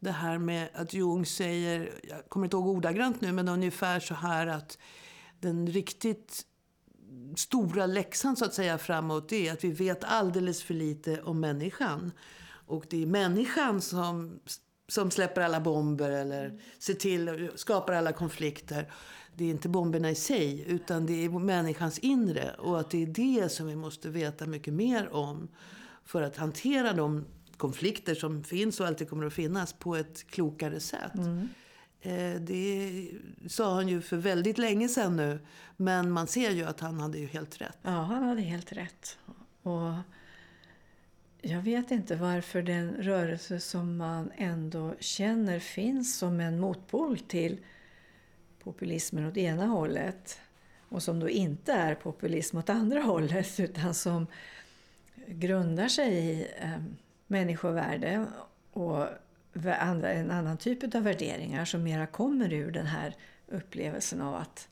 det 0.00 0.10
här 0.10 0.38
med 0.38 0.68
att 0.74 0.94
Jung 0.94 1.26
säger, 1.26 2.00
jag 2.02 2.28
kommer 2.28 2.46
inte 2.46 2.56
ihåg 2.56 2.68
ordagrant 2.68 3.20
nu, 3.20 3.32
men 3.32 3.48
ungefär 3.48 4.00
så 4.00 4.14
här 4.14 4.46
att 4.46 4.78
den 5.40 5.66
riktigt 5.66 6.44
stora 7.36 7.86
läxan 7.86 8.36
så 8.36 8.44
att 8.44 8.54
säga 8.54 8.78
framåt 8.78 9.32
är 9.32 9.52
att 9.52 9.64
vi 9.64 9.70
vet 9.70 10.04
alldeles 10.04 10.62
för 10.62 10.74
lite 10.74 11.22
om 11.22 11.40
människan. 11.40 12.12
Och 12.66 12.84
det 12.90 13.02
är 13.02 13.06
människan 13.06 13.80
som, 13.80 14.40
som 14.88 15.10
släpper 15.10 15.40
alla 15.40 15.60
bomber 15.60 16.10
eller 16.10 16.60
ser 16.78 16.94
till, 16.94 17.50
skapar 17.54 17.92
alla 17.92 18.12
konflikter. 18.12 18.92
Det 19.34 19.44
är 19.44 19.50
inte 19.50 19.68
bomberna 19.68 20.10
i 20.10 20.14
sig, 20.14 20.64
utan 20.66 21.06
det 21.06 21.24
är 21.24 21.28
människans 21.28 21.98
inre. 21.98 22.54
Och 22.58 22.80
att 22.80 22.90
det 22.90 23.02
är 23.02 23.06
det 23.06 23.52
som 23.52 23.66
vi 23.66 23.76
måste 23.76 24.08
veta 24.08 24.46
mycket 24.46 24.74
mer 24.74 25.14
om 25.14 25.48
för 26.04 26.22
att 26.22 26.36
hantera 26.36 26.92
de 26.92 27.24
konflikter 27.58 28.14
som 28.14 28.44
finns 28.44 28.80
och 28.80 28.86
alltid 28.86 29.08
kommer 29.08 29.26
att 29.26 29.32
finnas 29.32 29.72
på 29.72 29.96
ett 29.96 30.26
klokare 30.26 30.80
sätt. 30.80 31.14
Mm. 31.14 31.48
Eh, 32.00 32.40
det 32.40 33.10
sa 33.48 33.74
han 33.74 33.88
ju 33.88 34.00
för 34.00 34.16
väldigt 34.16 34.58
länge 34.58 34.88
sedan 34.88 35.16
nu. 35.16 35.38
Men 35.76 36.10
man 36.10 36.26
ser 36.26 36.50
ju 36.50 36.64
att 36.64 36.80
han 36.80 37.00
hade 37.00 37.18
ju 37.18 37.26
helt 37.26 37.60
rätt. 37.60 37.78
Ja, 37.82 37.90
han 37.90 38.22
hade 38.22 38.40
helt 38.40 38.72
rätt. 38.72 39.18
Och 39.62 39.92
jag 41.40 41.62
vet 41.62 41.90
inte 41.90 42.16
varför 42.16 42.62
den 42.62 42.90
rörelse 42.90 43.60
som 43.60 43.96
man 43.96 44.30
ändå 44.36 44.94
känner 45.00 45.58
finns 45.58 46.18
som 46.18 46.40
en 46.40 46.60
motpol 46.60 47.18
till 47.18 47.60
populismen 48.62 49.26
åt 49.26 49.36
ena 49.36 49.66
hållet 49.66 50.40
och 50.88 51.02
som 51.02 51.20
då 51.20 51.28
inte 51.28 51.72
är 51.72 51.94
populism 51.94 52.58
åt 52.58 52.70
andra 52.70 53.00
hållet 53.00 53.60
utan 53.60 53.94
som 53.94 54.26
grundar 55.26 55.88
sig 55.88 56.14
i 56.14 56.46
ehm, 56.58 56.96
människovärde 57.28 58.26
och 58.72 59.06
en 60.04 60.30
annan 60.30 60.56
typ 60.56 60.94
av 60.94 61.02
värderingar 61.02 61.64
som 61.64 61.82
mera 61.82 62.06
kommer 62.06 62.52
ur 62.52 62.70
den 62.70 62.86
här 62.86 63.16
upplevelsen 63.48 64.20
av 64.20 64.34
att 64.34 64.68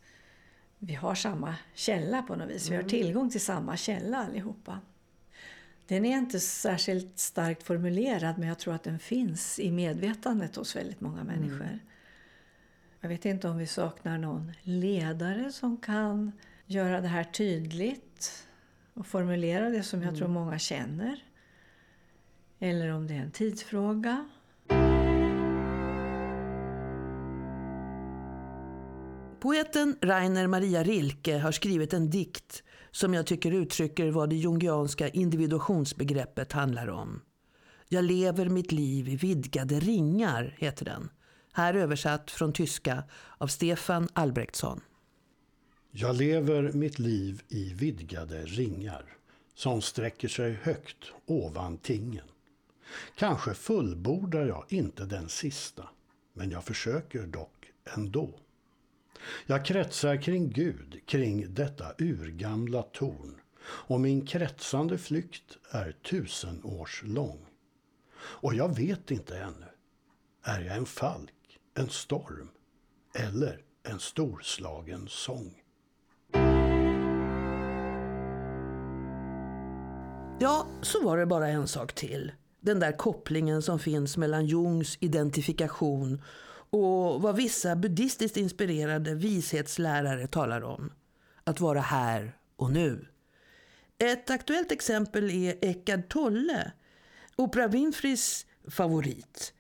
vi 0.79 0.95
har 0.95 1.15
samma 1.15 1.55
källa 1.75 2.23
på 2.23 2.37
något 2.37 2.51
vis. 2.51 2.71
Vi 2.71 2.75
har 2.75 2.83
mm. 2.83 2.91
tillgång 2.91 3.31
till 3.31 3.41
samma 3.41 3.77
källa 3.77 4.19
allihopa. 4.19 4.81
Den 5.87 6.05
är 6.05 6.19
inte 6.19 6.41
särskilt 6.41 7.19
starkt 7.19 7.63
formulerad 7.63 8.39
men 8.39 8.49
jag 8.49 8.59
tror 8.59 8.75
att 8.75 8.83
den 8.83 8.99
finns 8.99 9.59
i 9.59 9.71
medvetandet 9.71 10.57
hos 10.57 10.77
väldigt 10.77 11.01
många 11.01 11.21
mm. 11.21 11.27
människor. 11.27 11.67
Mm. 11.67 11.79
Jag 13.01 13.09
vet 13.09 13.25
inte 13.25 13.49
om 13.49 13.59
vi 13.59 13.67
saknar 13.67 14.19
någon 14.19 14.53
ledare 14.63 15.53
som 15.53 15.77
kan 15.77 16.33
göra 16.67 17.01
det 17.01 17.09
här 17.09 17.25
tydligt 17.25 18.47
och 18.95 19.07
formulera 19.07 19.71
det 19.71 19.83
som 19.83 20.03
jag 20.03 20.09
mm. 20.09 20.19
tror 20.19 20.29
många 20.29 20.59
känner 20.59 21.26
eller 22.59 22.93
om 22.93 23.07
det 23.07 23.15
är 23.15 23.19
en 23.19 23.31
tidsfråga. 23.31 24.27
Poeten 29.41 29.97
Rainer 30.03 30.47
Maria 30.47 30.83
Rilke 30.83 31.39
har 31.39 31.53
skrivit 31.53 31.93
en 31.93 32.11
dikt 32.11 32.63
som 32.91 33.15
jag 33.15 33.27
tycker 33.27 33.53
uttrycker 33.53 34.11
vad 34.11 34.31
det 34.31 34.37
jungianska 34.37 35.09
individuationsbegreppet 35.09 36.53
handlar 36.53 36.89
om. 36.89 37.23
Jag 37.89 38.05
lever 38.05 38.49
mitt 38.49 38.73
liv 38.73 39.09
i 39.09 39.17
vidgade 39.17 39.81
ringar, 39.81 40.55
heter 40.59 40.85
den. 40.85 41.09
Här 41.53 41.75
översatt 41.75 42.31
från 42.31 42.53
tyska 42.53 43.05
av 43.39 43.47
Stefan 43.47 44.09
Albrektsson. 44.13 44.81
Jag 45.91 46.17
lever 46.17 46.73
mitt 46.73 46.99
liv 46.99 47.43
i 47.49 47.75
vidgade 47.75 48.43
ringar 48.43 49.05
som 49.55 49.83
sträcker 49.83 50.29
sig 50.29 50.59
högt 50.63 51.13
ovan 51.27 51.79
tingen. 51.79 52.25
Kanske 53.15 53.55
fullbordar 53.55 54.47
jag 54.47 54.65
inte 54.69 55.05
den 55.05 55.29
sista, 55.29 55.89
men 56.33 56.51
jag 56.51 56.65
försöker 56.65 57.27
dock 57.27 57.73
ändå. 57.97 58.39
Jag 59.47 59.65
kretsar 59.65 60.23
kring 60.23 60.51
Gud, 60.51 61.01
kring 61.07 61.55
detta 61.55 61.95
urgamla 61.99 62.83
torn 62.83 63.41
och 63.63 64.01
min 64.01 64.27
kretsande 64.27 64.99
flykt 64.99 65.59
är 65.71 65.93
tusen 65.93 66.65
års 66.65 67.03
lång. 67.03 67.47
Och 68.19 68.55
jag 68.55 68.77
vet 68.77 69.11
inte 69.11 69.39
ännu, 69.39 69.67
är 70.43 70.61
jag 70.61 70.77
en 70.77 70.87
falk, 70.87 71.59
en 71.75 71.89
storm 71.89 72.49
eller 73.15 73.63
en 73.83 73.99
storslagen 73.99 75.09
sång? 75.09 75.63
Ja, 80.41 80.67
så 80.83 81.05
var 81.05 81.19
det 81.19 81.27
bara 81.27 81.49
en 81.49 81.69
sak 81.69 81.93
till 81.93 82.33
den 82.67 82.81
där 82.81 82.93
kopplingen 82.93 83.63
som 83.63 83.79
finns 83.79 84.17
mellan 84.17 84.47
Jungs 84.47 84.99
identifikation 85.01 86.23
och 86.71 87.23
vad 87.23 87.37
vissa 87.37 87.77
buddhistiskt 87.77 88.37
inspirerade 88.37 89.15
vishetslärare 89.15 90.27
talar 90.27 90.63
om. 90.63 90.93
Att 91.45 91.61
vara 91.61 91.81
här 91.81 92.37
och 92.57 92.73
nu. 92.73 93.07
Ett 93.99 94.31
aktuellt 94.31 94.73
exempel 94.73 95.31
är 95.31 95.55
Eckhart 95.63 96.09
Tolle, 96.09 96.73
Oprah 97.37 97.71
Winfreys 97.71 98.47
favorit. 98.69 99.53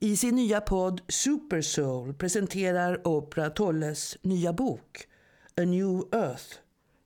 I 0.00 0.16
sin 0.16 0.36
nya 0.36 0.60
podd 0.60 1.00
Super 1.08 1.60
Soul 1.60 2.14
presenterar 2.14 3.08
Oprah 3.08 3.48
Tolles 3.48 4.18
nya 4.22 4.52
bok 4.52 5.06
A 5.56 5.60
New 5.60 6.02
Earth 6.12 6.54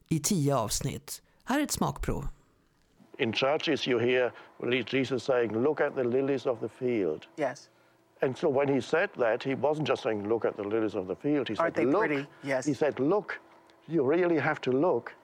i 0.08 0.20
tio 0.20 0.56
avsnitt. 0.56 1.22
Här 1.44 1.58
är 1.60 1.64
ett 1.64 1.70
smakprov. 1.70 2.28
In 3.18 3.32
churches, 3.32 3.88
you 3.88 4.00
hear 4.00 4.32
Jesus 4.84 5.24
saying, 5.24 5.52
Look 5.52 5.80
at 5.80 5.94
the 5.94 6.04
lilies 6.04 6.46
of 6.46 6.60
the 6.60 6.68
field. 6.68 7.26
Yes. 7.36 7.68
And 8.20 8.36
so 8.36 8.48
when 8.48 8.68
he 8.68 8.80
said 8.80 9.10
that, 9.16 9.42
he 9.42 9.54
wasn't 9.54 9.86
just 9.86 10.02
saying, 10.02 10.28
Look 10.28 10.44
at 10.44 10.56
the 10.56 10.64
lilies 10.64 10.94
of 10.94 11.06
the 11.06 11.16
field. 11.16 11.48
He 11.48 11.56
Aren't 11.56 11.76
said, 11.76 11.84
they 11.84 11.90
Look. 11.90 12.06
pretty? 12.06 12.26
Yes. 12.42 12.66
He 12.66 12.74
said, 12.74 12.98
Look. 12.98 13.38
You 13.86 14.02
really 14.02 14.38
have 14.38 14.60
to 14.62 14.70
look 14.70 15.14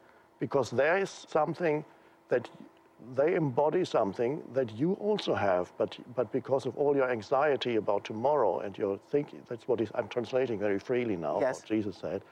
because 0.41 0.71
there 0.71 0.97
is 0.97 1.11
something 1.11 1.85
that 2.31 2.49
they 3.15 3.35
embody 3.35 3.85
something 3.85 4.43
that 4.55 4.75
you 4.79 4.93
also 4.95 5.35
have, 5.35 5.73
but, 5.77 5.99
but 6.17 6.33
because 6.33 6.65
of 6.65 6.77
all 6.77 6.97
your 6.97 7.11
anxiety 7.11 7.77
about 7.77 8.05
tomorrow 8.05 8.61
and 8.61 8.77
your 8.79 8.99
thinking, 9.11 9.41
that's 9.49 9.69
what 9.69 9.81
I'm 9.95 10.09
translating 10.09 10.59
very 10.59 10.79
freely 10.79 11.17
now, 11.17 11.41
Yes. 11.41 11.61
what 11.61 11.69
Jesus 11.69 11.97
said. 11.97 12.23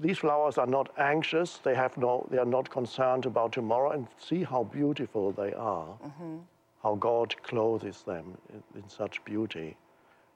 These 0.00 0.18
flowers 0.18 0.56
are 0.56 0.66
not 0.66 0.90
anxious, 0.96 1.58
they, 1.62 1.74
have 1.74 1.96
no, 1.98 2.26
they 2.30 2.38
are 2.38 2.46
not 2.46 2.70
concerned 2.70 3.26
about 3.26 3.52
tomorrow, 3.52 3.90
and 3.90 4.06
see 4.18 4.42
how 4.42 4.64
beautiful 4.64 5.32
they 5.32 5.52
are, 5.52 5.88
mm-hmm. 6.02 6.36
How 6.82 6.96
God 6.96 7.40
clothes 7.42 8.02
them 8.02 8.36
in, 8.52 8.82
in 8.82 8.88
such 8.88 9.24
beauty. 9.24 9.76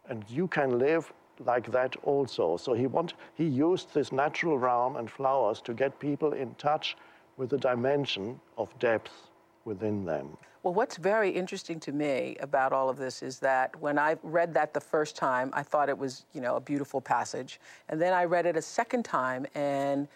And 0.08 0.24
you 0.28 0.46
can 0.46 0.78
live 0.78 1.12
like 1.44 1.70
that 1.72 1.96
also. 2.04 2.56
So 2.56 2.72
he, 2.72 2.86
want, 2.86 3.14
he 3.34 3.44
used 3.44 3.92
this 3.92 4.12
natural 4.12 4.58
realm 4.58 4.96
and 4.96 5.10
flowers 5.10 5.60
to 5.62 5.74
get 5.74 5.98
people 5.98 6.32
in 6.32 6.54
touch 6.54 6.96
with 7.36 7.50
the 7.50 7.58
dimension 7.58 8.40
of 8.56 8.76
depth 8.78 9.12
within 9.64 10.04
them. 10.04 10.36
Well, 10.62 10.74
what's 10.74 10.96
very 10.96 11.30
interesting 11.30 11.78
to 11.80 11.92
me 11.92 12.36
about 12.40 12.72
all 12.72 12.88
of 12.88 12.96
this 12.96 13.22
is 13.22 13.38
that 13.40 13.78
when 13.80 13.98
I 13.98 14.16
read 14.22 14.54
that 14.54 14.74
the 14.74 14.80
first 14.80 15.14
time, 15.14 15.50
I 15.52 15.62
thought 15.62 15.88
it 15.88 15.96
was, 15.96 16.24
you 16.32 16.40
know, 16.40 16.56
a 16.56 16.60
beautiful 16.60 17.00
passage. 17.00 17.60
And 17.88 18.00
then 18.00 18.12
I 18.12 18.24
read 18.24 18.46
it 18.46 18.56
a 18.56 18.62
second 18.62 19.04
time 19.04 19.46
and 19.54 20.08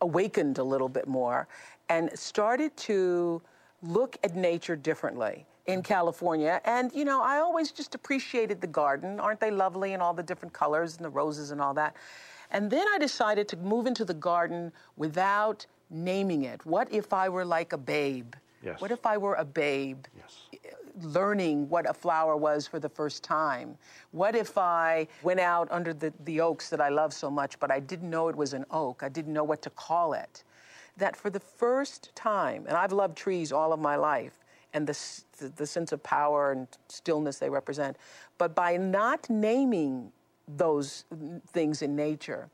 awakened 0.00 0.58
a 0.58 0.64
little 0.64 0.88
bit 0.88 1.08
more 1.08 1.46
and 1.88 2.10
started 2.18 2.76
to 2.78 3.42
look 3.82 4.16
at 4.24 4.34
nature 4.34 4.76
differently 4.76 5.44
in 5.68 5.82
California. 5.82 6.60
And, 6.64 6.90
you 6.94 7.04
know, 7.04 7.22
I 7.22 7.38
always 7.38 7.70
just 7.70 7.94
appreciated 7.94 8.60
the 8.60 8.66
garden. 8.66 9.20
Aren't 9.20 9.38
they 9.38 9.50
lovely 9.50 9.92
and 9.92 10.02
all 10.02 10.14
the 10.14 10.22
different 10.22 10.52
colors 10.52 10.96
and 10.96 11.04
the 11.04 11.10
roses 11.10 11.50
and 11.50 11.60
all 11.60 11.74
that? 11.74 11.94
And 12.50 12.70
then 12.70 12.86
I 12.90 12.98
decided 12.98 13.46
to 13.48 13.56
move 13.58 13.86
into 13.86 14.04
the 14.04 14.14
garden 14.14 14.72
without 14.96 15.66
naming 15.90 16.44
it. 16.44 16.64
What 16.64 16.90
if 16.90 17.12
I 17.12 17.28
were 17.28 17.44
like 17.44 17.74
a 17.74 17.78
babe? 17.78 18.34
Yes. 18.64 18.80
What 18.80 18.90
if 18.90 19.04
I 19.04 19.18
were 19.18 19.34
a 19.34 19.44
babe? 19.44 20.06
Yes. 20.16 20.48
Eh, 20.54 20.70
learning 21.02 21.68
what 21.68 21.88
a 21.88 21.92
flower 21.92 22.34
was 22.36 22.66
for 22.66 22.80
the 22.80 22.88
first 22.88 23.22
time? 23.22 23.76
What 24.12 24.34
if 24.34 24.56
I 24.56 25.06
went 25.22 25.38
out 25.38 25.68
under 25.70 25.92
the, 25.92 26.12
the 26.24 26.40
oaks 26.40 26.70
that 26.70 26.80
I 26.80 26.88
love 26.88 27.12
so 27.12 27.30
much, 27.30 27.60
but 27.60 27.70
I 27.70 27.78
didn't 27.78 28.08
know 28.08 28.28
it 28.28 28.36
was 28.36 28.54
an 28.54 28.64
oak? 28.70 29.02
I 29.02 29.10
didn't 29.10 29.34
know 29.34 29.44
what 29.44 29.60
to 29.62 29.70
call 29.70 30.14
it. 30.14 30.44
That 30.96 31.14
for 31.14 31.28
the 31.28 31.38
first 31.40 32.10
time, 32.16 32.64
and 32.66 32.76
I've 32.76 32.90
loved 32.90 33.16
trees 33.16 33.52
all 33.52 33.72
of 33.72 33.78
my 33.78 33.96
life 33.96 34.40
and 34.72 34.86
the, 34.86 34.98
the, 35.38 35.48
the 35.48 35.66
sense 35.66 35.92
of 35.92 36.02
power 36.02 36.52
and 36.52 36.68
stillness 36.88 37.38
they 37.38 37.50
represent, 37.50 37.96
but 38.36 38.54
by 38.54 38.76
not 38.76 39.28
naming 39.30 40.12
those 40.56 41.04
things 41.48 41.82
in 41.82 41.94
nature, 41.96 42.48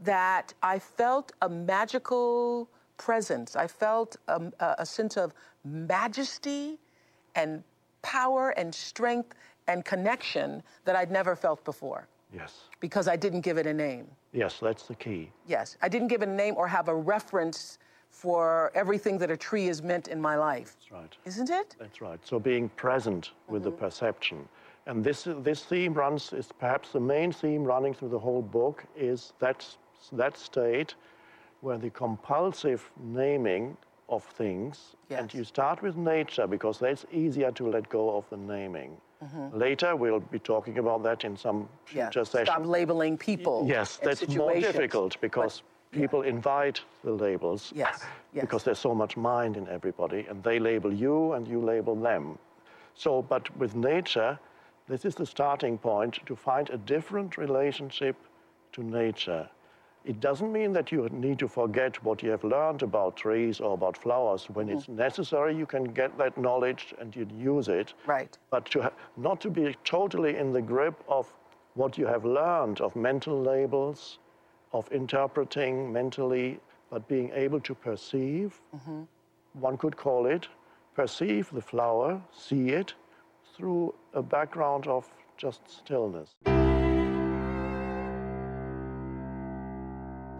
that 0.00 0.52
I 0.62 0.78
felt 0.78 1.32
a 1.42 1.48
magical 1.48 2.68
presence. 2.96 3.56
I 3.56 3.66
felt 3.66 4.16
um, 4.28 4.52
a, 4.60 4.76
a 4.78 4.86
sense 4.86 5.16
of 5.16 5.32
majesty 5.64 6.78
and 7.34 7.62
power 8.02 8.50
and 8.50 8.74
strength 8.74 9.34
and 9.66 9.84
connection 9.84 10.62
that 10.84 10.94
I'd 10.94 11.10
never 11.10 11.34
felt 11.34 11.64
before 11.64 12.06
Yes. 12.32 12.64
because 12.80 13.08
I 13.08 13.16
didn't 13.16 13.40
give 13.40 13.56
it 13.58 13.66
a 13.66 13.72
name. 13.72 14.06
Yes, 14.32 14.58
that's 14.60 14.86
the 14.86 14.94
key. 14.94 15.30
Yes, 15.46 15.76
I 15.80 15.88
didn't 15.88 16.08
give 16.08 16.22
it 16.22 16.28
a 16.28 16.32
name 16.32 16.54
or 16.56 16.68
have 16.68 16.88
a 16.88 16.94
reference 16.94 17.78
for 18.14 18.70
everything 18.76 19.18
that 19.18 19.30
a 19.30 19.36
tree 19.36 19.66
is 19.68 19.82
meant 19.82 20.06
in 20.06 20.20
my 20.20 20.36
life. 20.36 20.76
That's 20.78 20.92
right. 20.92 21.16
Isn't 21.24 21.50
it? 21.50 21.74
That's 21.80 22.00
right. 22.00 22.20
So 22.24 22.38
being 22.38 22.68
present 22.70 23.32
with 23.48 23.64
the 23.64 23.70
mm-hmm. 23.70 23.84
perception. 23.84 24.48
And 24.86 25.02
this, 25.02 25.26
this 25.42 25.64
theme 25.64 25.92
runs, 25.94 26.32
is 26.32 26.48
perhaps 26.60 26.92
the 26.92 27.00
main 27.00 27.32
theme 27.32 27.64
running 27.64 27.92
through 27.92 28.10
the 28.10 28.18
whole 28.18 28.40
book, 28.40 28.84
is 28.96 29.32
that, 29.40 29.66
that 30.12 30.38
state 30.38 30.94
where 31.60 31.76
the 31.76 31.90
compulsive 31.90 32.88
naming 33.02 33.76
of 34.08 34.22
things, 34.22 34.94
and 35.10 35.34
you 35.34 35.42
start 35.42 35.82
with 35.82 35.96
nature 35.96 36.46
because 36.46 36.78
that's 36.78 37.04
easier 37.12 37.50
to 37.50 37.68
let 37.68 37.88
go 37.88 38.16
of 38.16 38.24
the 38.30 38.36
naming. 38.36 38.96
Mm-hmm. 39.24 39.58
Later, 39.58 39.96
we'll 39.96 40.20
be 40.20 40.38
talking 40.38 40.78
about 40.78 41.02
that 41.02 41.24
in 41.24 41.36
some 41.36 41.68
Yeah. 41.92 42.10
future 42.10 42.24
Stop 42.24 42.64
labeling 42.64 43.18
people. 43.18 43.64
Yes, 43.66 43.98
that's 44.02 44.28
more 44.28 44.54
difficult 44.54 45.20
because 45.20 45.62
people 45.94 46.22
invite 46.22 46.80
the 47.04 47.12
labels. 47.12 47.72
Yes, 47.74 48.04
yes. 48.32 48.42
Because 48.42 48.64
there's 48.64 48.78
so 48.78 48.94
much 48.94 49.16
mind 49.16 49.56
in 49.56 49.68
everybody, 49.68 50.26
and 50.28 50.42
they 50.42 50.58
label 50.58 50.92
you 50.92 51.32
and 51.34 51.46
you 51.48 51.60
label 51.60 51.94
them. 51.94 52.38
So, 52.94 53.22
but 53.22 53.54
with 53.56 53.74
nature, 53.74 54.38
this 54.88 55.04
is 55.04 55.14
the 55.14 55.26
starting 55.26 55.78
point 55.78 56.18
to 56.26 56.36
find 56.36 56.68
a 56.70 56.76
different 56.76 57.36
relationship 57.36 58.16
to 58.72 58.82
nature. 58.82 59.48
It 60.04 60.20
doesn't 60.20 60.52
mean 60.52 60.72
that 60.74 60.92
you 60.92 61.08
need 61.10 61.38
to 61.38 61.48
forget 61.48 62.02
what 62.04 62.22
you 62.22 62.30
have 62.30 62.44
learned 62.44 62.82
about 62.82 63.16
trees 63.16 63.58
or 63.60 63.72
about 63.72 63.96
flowers. 63.96 64.44
When 64.50 64.68
it's 64.68 64.82
Mm-hmm. 64.84 64.96
necessary, 64.96 65.56
you 65.56 65.64
can 65.64 65.84
get 65.84 66.18
that 66.18 66.36
knowledge 66.36 66.94
and 67.00 67.16
you 67.16 67.26
use 67.38 67.68
it 67.68 67.94
Right. 68.06 68.36
but 68.50 68.66
to 68.72 68.82
ha- 68.82 68.92
not 69.16 69.40
to 69.40 69.50
be 69.50 69.74
totally 69.84 70.36
in 70.36 70.52
the 70.52 70.60
grip 70.60 71.02
of 71.08 71.32
what 71.74 71.96
you 71.96 72.06
have 72.06 72.24
learned 72.26 72.80
of 72.82 72.94
mental 72.94 73.40
labels, 73.40 74.18
of 74.74 74.92
interpreting 74.92 75.92
mentally, 75.92 76.58
but 76.90 77.08
being 77.08 77.30
able 77.34 77.60
to 77.60 77.74
perceive. 77.74 78.50
One 79.52 79.76
could 79.76 79.96
call 79.96 80.26
it 80.26 80.48
perceive 80.96 81.44
the 81.52 81.60
flower, 81.60 82.20
see 82.32 82.68
it 82.68 82.94
through 83.56 83.94
a 84.12 84.22
background 84.22 84.86
of 84.86 85.04
just 85.36 85.60
stillness. 85.68 86.36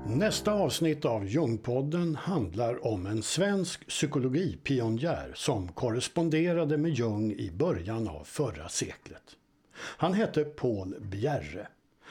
Nästa 0.07 0.53
avsnitt 0.53 1.05
av 1.05 1.27
Jungpodden 1.27 2.17
handlar 2.17 2.87
om 2.87 3.07
en 3.07 3.23
svensk 3.23 3.87
psykologipionjär 3.89 5.33
som 5.35 5.69
korresponderade 5.69 6.79
med 6.79 6.91
Jung 6.91 7.33
i 7.33 7.51
början 7.51 8.09
av 8.09 8.25
förra 8.25 8.69
seklet. 8.69 9.37
Han 9.75 10.13
hette 10.13 10.45
Paul 10.45 10.95
Bjerre 11.01 11.67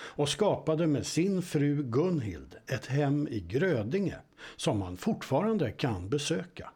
och 0.06 0.30
skapade 0.30 0.88
med 0.88 1.06
sin 1.06 1.42
fru 1.42 1.84
Gunhild 1.84 2.56
ett 2.68 2.86
hem 2.86 3.28
i 3.28 3.40
Grödinge 3.40 4.18
som 4.56 4.80
man 4.80 4.98
fortfarande 4.98 5.72
kan 5.72 6.10
besöka. 6.10 6.70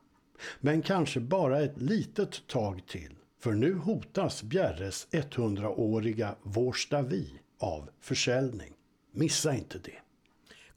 Men 0.59 0.81
kanske 0.81 1.19
bara 1.19 1.61
ett 1.61 1.81
litet 1.81 2.47
tag 2.47 2.83
till, 2.87 3.15
för 3.39 3.51
nu 3.51 3.73
hotas 3.73 4.43
Bjerres 4.43 5.07
100-åriga 5.11 6.35
Vårstavi 6.43 7.39
av 7.59 7.89
försäljning. 8.01 8.73
Missa 9.11 9.55
inte 9.55 9.79
det. 9.79 9.97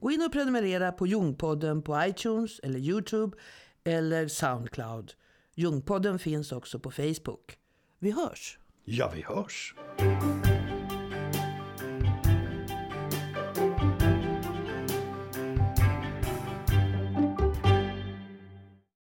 Gå 0.01 0.11
in 0.11 0.23
och 0.23 0.33
prenumerera 0.33 0.93
på 0.93 1.07
Jungpodden 1.07 1.83
på 1.83 2.05
iTunes 2.05 2.59
eller 2.59 2.79
Youtube 2.79 3.37
eller 3.85 4.29
Soundcloud. 4.29 5.13
Jungpodden 5.55 6.19
finns 6.19 6.53
också 6.53 6.79
på 6.79 6.91
Facebook. 6.91 7.59
Vi 7.99 8.11
hörs! 8.11 8.59
Ja, 8.85 9.13
vi 9.15 9.23
hörs! 9.23 9.75